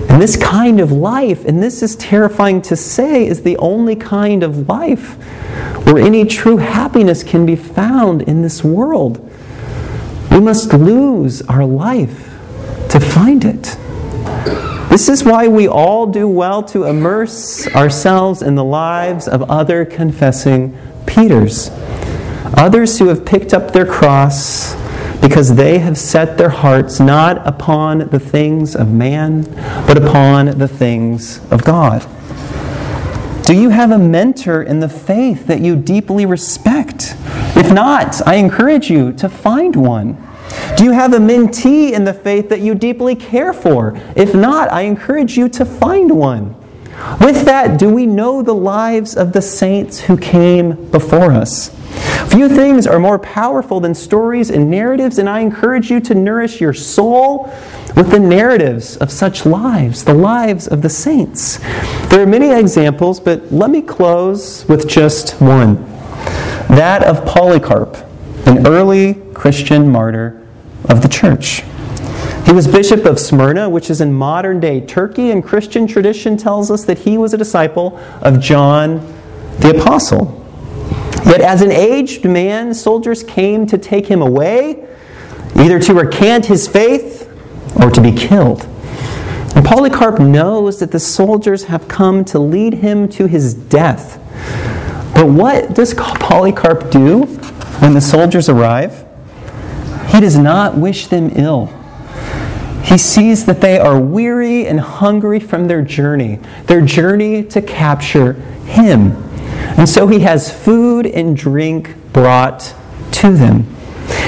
And 0.09 0.21
this 0.21 0.37
kind 0.37 0.79
of 0.79 0.91
life, 0.91 1.45
and 1.45 1.61
this 1.61 1.83
is 1.83 1.95
terrifying 1.95 2.61
to 2.63 2.75
say, 2.75 3.27
is 3.27 3.41
the 3.41 3.57
only 3.57 3.95
kind 3.95 4.43
of 4.43 4.69
life 4.69 5.15
where 5.85 5.97
any 5.97 6.25
true 6.25 6.57
happiness 6.57 7.23
can 7.23 7.45
be 7.45 7.55
found 7.55 8.21
in 8.21 8.41
this 8.41 8.63
world. 8.63 9.19
We 10.31 10.39
must 10.39 10.73
lose 10.73 11.41
our 11.43 11.65
life 11.65 12.29
to 12.89 12.99
find 12.99 13.43
it. 13.43 13.77
This 14.89 15.09
is 15.09 15.23
why 15.23 15.47
we 15.47 15.67
all 15.67 16.05
do 16.07 16.27
well 16.27 16.63
to 16.63 16.85
immerse 16.85 17.67
ourselves 17.67 18.41
in 18.41 18.55
the 18.55 18.63
lives 18.63 19.27
of 19.27 19.49
other 19.49 19.83
confessing 19.83 20.77
Peters, 21.05 21.69
others 22.57 22.99
who 22.99 23.07
have 23.07 23.25
picked 23.25 23.53
up 23.53 23.71
their 23.71 23.85
cross 23.85 24.75
because 25.21 25.55
they 25.55 25.79
have 25.79 25.97
set 25.97 26.37
their 26.37 26.49
hearts 26.49 26.99
not 26.99 27.45
upon 27.47 28.09
the 28.09 28.19
things 28.19 28.75
of 28.75 28.91
man, 28.91 29.43
but 29.87 29.97
upon 29.97 30.57
the 30.57 30.67
things 30.67 31.39
of 31.51 31.63
God. 31.63 32.07
Do 33.45 33.53
you 33.53 33.69
have 33.69 33.91
a 33.91 33.99
mentor 33.99 34.63
in 34.63 34.79
the 34.79 34.89
faith 34.89 35.45
that 35.45 35.61
you 35.61 35.75
deeply 35.75 36.25
respect? 36.25 37.15
If 37.55 37.71
not, 37.71 38.25
I 38.27 38.35
encourage 38.35 38.89
you 38.89 39.13
to 39.13 39.29
find 39.29 39.75
one. 39.75 40.17
Do 40.77 40.83
you 40.83 40.91
have 40.91 41.13
a 41.13 41.19
mentee 41.19 41.91
in 41.93 42.05
the 42.05 42.13
faith 42.13 42.49
that 42.49 42.61
you 42.61 42.73
deeply 42.73 43.15
care 43.15 43.53
for? 43.53 43.95
If 44.15 44.33
not, 44.33 44.71
I 44.71 44.81
encourage 44.81 45.37
you 45.37 45.47
to 45.49 45.63
find 45.63 46.17
one. 46.17 46.55
With 47.21 47.45
that, 47.45 47.79
do 47.79 47.89
we 47.89 48.05
know 48.05 48.41
the 48.41 48.53
lives 48.53 49.15
of 49.15 49.33
the 49.33 49.41
saints 49.41 49.99
who 49.99 50.17
came 50.17 50.89
before 50.91 51.31
us? 51.31 51.69
Few 52.31 52.49
things 52.49 52.85
are 52.85 52.99
more 52.99 53.19
powerful 53.19 53.79
than 53.79 53.93
stories 53.93 54.49
and 54.49 54.69
narratives, 54.69 55.17
and 55.17 55.29
I 55.29 55.39
encourage 55.39 55.89
you 55.89 55.99
to 56.01 56.15
nourish 56.15 56.59
your 56.59 56.73
soul 56.73 57.51
with 57.95 58.11
the 58.11 58.19
narratives 58.19 58.97
of 58.97 59.11
such 59.11 59.45
lives, 59.45 60.03
the 60.03 60.13
lives 60.13 60.67
of 60.67 60.81
the 60.81 60.89
saints. 60.89 61.59
There 62.09 62.21
are 62.21 62.25
many 62.25 62.51
examples, 62.51 63.19
but 63.19 63.51
let 63.51 63.69
me 63.69 63.81
close 63.81 64.67
with 64.67 64.89
just 64.89 65.39
one 65.41 65.85
that 66.67 67.03
of 67.03 67.25
Polycarp, 67.25 67.95
an 68.47 68.67
early 68.67 69.13
Christian 69.33 69.89
martyr 69.89 70.45
of 70.89 71.01
the 71.01 71.07
church. 71.07 71.63
He 72.45 72.51
was 72.51 72.67
bishop 72.67 73.05
of 73.05 73.19
Smyrna, 73.19 73.67
which 73.67 73.89
is 73.89 74.01
in 74.01 74.13
modern 74.13 74.59
day 74.59 74.79
Turkey, 74.79 75.31
and 75.31 75.43
Christian 75.43 75.87
tradition 75.87 76.37
tells 76.37 76.69
us 76.69 76.85
that 76.85 76.99
he 76.99 77.17
was 77.17 77.33
a 77.33 77.37
disciple 77.37 77.97
of 78.21 78.39
John 78.39 78.99
the 79.59 79.75
Apostle. 79.75 80.45
Yet, 81.25 81.41
as 81.41 81.63
an 81.63 81.71
aged 81.71 82.23
man, 82.23 82.75
soldiers 82.75 83.23
came 83.23 83.65
to 83.65 83.79
take 83.79 84.05
him 84.05 84.21
away, 84.21 84.87
either 85.55 85.79
to 85.79 85.93
recant 85.95 86.45
his 86.45 86.67
faith 86.67 87.27
or 87.81 87.89
to 87.89 87.99
be 87.99 88.11
killed. 88.11 88.65
And 89.55 89.65
Polycarp 89.65 90.19
knows 90.19 90.79
that 90.79 90.91
the 90.91 90.99
soldiers 90.99 91.63
have 91.63 91.87
come 91.87 92.23
to 92.25 92.37
lead 92.37 92.75
him 92.75 93.09
to 93.09 93.25
his 93.25 93.55
death. 93.55 94.19
But 95.15 95.27
what 95.27 95.73
does 95.73 95.95
Polycarp 95.95 96.91
do 96.91 97.23
when 97.79 97.95
the 97.95 98.01
soldiers 98.01 98.49
arrive? 98.49 99.03
He 100.09 100.19
does 100.19 100.37
not 100.37 100.77
wish 100.77 101.07
them 101.07 101.31
ill. 101.35 101.73
He 102.85 102.97
sees 102.99 103.45
that 103.45 103.61
they 103.61 103.79
are 103.79 103.99
weary 103.99 104.67
and 104.67 104.79
hungry 104.79 105.39
from 105.39 105.67
their 105.67 105.81
journey, 105.81 106.39
their 106.67 106.81
journey 106.81 107.43
to 107.45 107.61
capture 107.61 108.33
him. 108.65 109.11
And 109.77 109.89
so 109.89 110.07
he 110.07 110.19
has 110.19 110.53
food 110.53 111.07
and 111.07 111.35
drink 111.35 111.95
brought 112.13 112.73
to 113.13 113.31
them. 113.35 113.63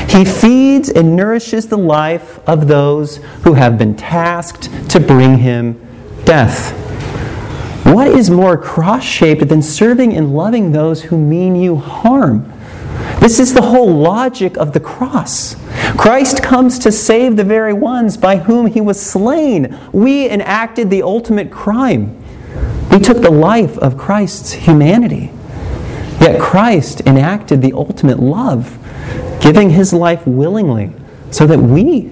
He 0.10 0.26
feeds 0.26 0.90
and 0.90 1.16
nourishes 1.16 1.68
the 1.68 1.78
life 1.78 2.40
of 2.48 2.68
those 2.68 3.18
who 3.44 3.54
have 3.54 3.78
been 3.78 3.96
tasked 3.96 4.90
to 4.90 5.00
bring 5.00 5.38
him 5.38 5.80
death. 6.26 6.72
What 7.86 8.08
is 8.08 8.30
more 8.30 8.58
cross 8.58 9.04
shaped 9.04 9.48
than 9.48 9.62
serving 9.62 10.16
and 10.18 10.36
loving 10.36 10.72
those 10.72 11.04
who 11.04 11.18
mean 11.18 11.56
you 11.56 11.76
harm? 11.76 12.52
This 13.20 13.40
is 13.40 13.54
the 13.54 13.62
whole 13.62 13.94
logic 13.94 14.58
of 14.58 14.74
the 14.74 14.80
cross. 14.80 15.56
Christ 15.98 16.44
comes 16.44 16.80
to 16.80 16.92
save 16.92 17.36
the 17.36 17.44
very 17.44 17.74
ones 17.74 18.16
by 18.18 18.38
whom 18.38 18.68
he 18.68 18.82
was 18.82 19.02
slain. 19.02 19.78
We 19.92 20.30
enacted 20.30 20.90
the 20.90 21.04
ultimate 21.04 21.52
crime. 21.52 22.24
We 22.92 23.00
took 23.00 23.22
the 23.22 23.32
life 23.32 23.78
of 23.80 23.98
Christ's 23.98 24.54
humanity. 24.54 25.32
Yet 26.22 26.40
Christ 26.40 27.02
enacted 27.02 27.62
the 27.62 27.74
ultimate 27.74 28.20
love, 28.20 28.78
giving 29.42 29.70
his 29.70 29.94
life 29.94 30.26
willingly 30.26 30.92
so 31.32 31.46
that 31.48 31.60
we 31.60 32.12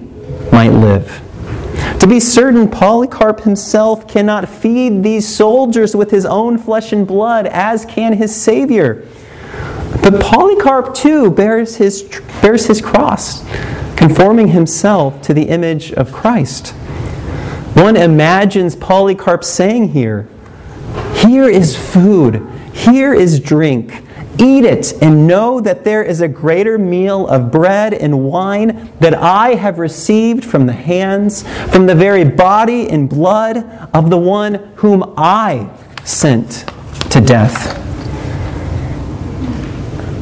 might 0.52 0.72
live. 0.72 1.22
To 2.00 2.06
be 2.06 2.20
certain, 2.20 2.68
Polycarp 2.68 3.40
himself 3.40 4.06
cannot 4.06 4.48
feed 4.48 5.02
these 5.02 5.26
soldiers 5.26 5.96
with 5.96 6.10
his 6.10 6.24
own 6.24 6.58
flesh 6.58 6.92
and 6.92 7.06
blood, 7.06 7.46
as 7.46 7.84
can 7.84 8.12
his 8.12 8.34
Savior. 8.34 9.06
But 10.02 10.20
Polycarp 10.20 10.94
too 10.94 11.30
bears 11.30 11.76
his, 11.76 12.02
bears 12.42 12.66
his 12.66 12.80
cross, 12.80 13.44
conforming 13.96 14.48
himself 14.48 15.22
to 15.22 15.34
the 15.34 15.44
image 15.44 15.92
of 15.92 16.12
Christ. 16.12 16.70
One 17.74 17.96
imagines 17.96 18.74
Polycarp 18.76 19.44
saying 19.44 19.88
here, 19.88 20.28
Here 21.14 21.48
is 21.48 21.76
food 21.76 22.46
here 22.76 23.14
is 23.14 23.40
drink. 23.40 24.02
Eat 24.38 24.64
it 24.64 25.02
and 25.02 25.26
know 25.26 25.62
that 25.62 25.82
there 25.82 26.02
is 26.02 26.20
a 26.20 26.28
greater 26.28 26.76
meal 26.76 27.26
of 27.26 27.50
bread 27.50 27.94
and 27.94 28.24
wine 28.24 28.92
that 29.00 29.14
I 29.14 29.54
have 29.54 29.78
received 29.78 30.44
from 30.44 30.66
the 30.66 30.74
hands, 30.74 31.42
from 31.72 31.86
the 31.86 31.94
very 31.94 32.22
body 32.22 32.88
and 32.90 33.08
blood 33.08 33.56
of 33.94 34.10
the 34.10 34.18
one 34.18 34.56
whom 34.76 35.14
I 35.16 35.70
sent 36.04 36.66
to 37.10 37.20
death. 37.22 37.85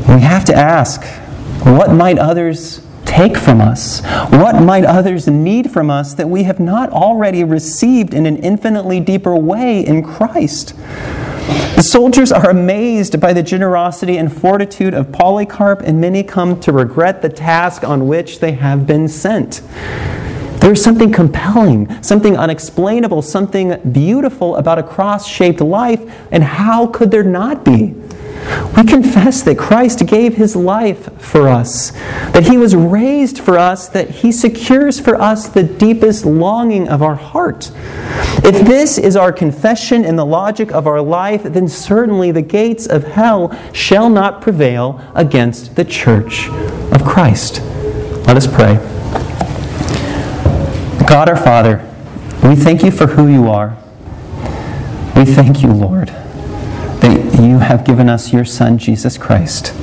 We 0.08 0.20
have 0.20 0.44
to 0.46 0.54
ask 0.54 1.04
what 1.64 1.90
might 1.92 2.18
others 2.18 2.84
take 3.04 3.36
from 3.36 3.60
us? 3.60 4.02
What 4.30 4.60
might 4.60 4.84
others 4.84 5.28
need 5.28 5.70
from 5.70 5.90
us 5.90 6.14
that 6.14 6.28
we 6.28 6.42
have 6.42 6.60
not 6.60 6.90
already 6.90 7.44
received 7.44 8.12
in 8.12 8.26
an 8.26 8.36
infinitely 8.38 9.00
deeper 9.00 9.36
way 9.36 9.84
in 9.84 10.02
Christ? 10.02 10.74
The 11.76 11.82
soldiers 11.82 12.32
are 12.32 12.50
amazed 12.50 13.20
by 13.20 13.32
the 13.32 13.42
generosity 13.42 14.16
and 14.16 14.34
fortitude 14.34 14.94
of 14.94 15.12
Polycarp, 15.12 15.82
and 15.82 16.00
many 16.00 16.22
come 16.22 16.58
to 16.60 16.72
regret 16.72 17.22
the 17.22 17.28
task 17.28 17.84
on 17.84 18.06
which 18.06 18.40
they 18.40 18.52
have 18.52 18.86
been 18.86 19.08
sent. 19.08 19.60
There's 20.60 20.82
something 20.82 21.12
compelling, 21.12 22.02
something 22.02 22.36
unexplainable, 22.36 23.22
something 23.22 23.78
beautiful 23.92 24.56
about 24.56 24.78
a 24.78 24.82
cross 24.82 25.28
shaped 25.28 25.60
life, 25.60 26.00
and 26.30 26.42
how 26.42 26.86
could 26.86 27.10
there 27.10 27.22
not 27.22 27.64
be? 27.64 27.94
We 28.76 28.84
confess 28.84 29.42
that 29.42 29.56
Christ 29.56 30.04
gave 30.06 30.34
his 30.34 30.56
life 30.56 31.20
for 31.20 31.48
us, 31.48 31.92
that 32.32 32.46
he 32.48 32.58
was 32.58 32.74
raised 32.74 33.38
for 33.38 33.56
us, 33.56 33.88
that 33.88 34.10
he 34.10 34.32
secures 34.32 34.98
for 34.98 35.14
us 35.20 35.48
the 35.48 35.62
deepest 35.62 36.26
longing 36.26 36.88
of 36.88 37.02
our 37.02 37.14
heart. 37.14 37.70
If 38.44 38.66
this 38.66 38.98
is 38.98 39.16
our 39.16 39.32
confession 39.32 40.04
and 40.04 40.18
the 40.18 40.26
logic 40.26 40.72
of 40.72 40.86
our 40.86 41.00
life, 41.00 41.44
then 41.44 41.68
certainly 41.68 42.32
the 42.32 42.42
gates 42.42 42.86
of 42.86 43.04
hell 43.04 43.56
shall 43.72 44.10
not 44.10 44.42
prevail 44.42 45.00
against 45.14 45.76
the 45.76 45.84
church 45.84 46.48
of 46.48 47.04
Christ. 47.04 47.60
Let 48.26 48.36
us 48.36 48.46
pray. 48.46 48.74
God 51.06 51.28
our 51.28 51.36
Father, 51.36 51.88
we 52.42 52.56
thank 52.56 52.82
you 52.82 52.90
for 52.90 53.06
who 53.06 53.28
you 53.28 53.48
are. 53.48 53.76
We 55.14 55.24
thank 55.24 55.62
you, 55.62 55.72
Lord 55.72 56.12
you 57.42 57.58
have 57.58 57.84
given 57.84 58.08
us 58.08 58.32
your 58.32 58.44
Son, 58.44 58.78
Jesus 58.78 59.18
Christ, 59.18 59.74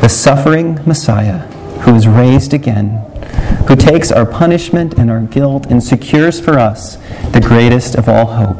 the 0.00 0.08
suffering 0.08 0.80
Messiah 0.86 1.40
who 1.82 1.94
is 1.94 2.08
raised 2.08 2.52
again, 2.52 2.98
who 3.66 3.76
takes 3.76 4.10
our 4.10 4.26
punishment 4.26 4.94
and 4.94 5.10
our 5.10 5.20
guilt 5.20 5.66
and 5.66 5.82
secures 5.82 6.40
for 6.40 6.58
us 6.58 6.96
the 7.32 7.40
greatest 7.40 7.94
of 7.94 8.08
all 8.08 8.26
hope. 8.26 8.58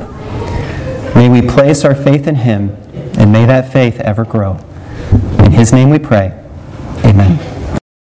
May 1.15 1.29
we 1.29 1.47
place 1.47 1.85
our 1.85 1.95
faith 1.95 2.27
in 2.27 2.37
him, 2.37 2.71
and 3.19 3.33
may 3.33 3.45
that 3.47 3.73
faith 3.73 4.01
ever 4.01 4.25
grow. 4.25 4.59
In 5.39 5.53
his 5.53 5.73
name 5.73 5.91
we 5.91 5.99
pray. 5.99 6.33
Amen. 7.05 7.48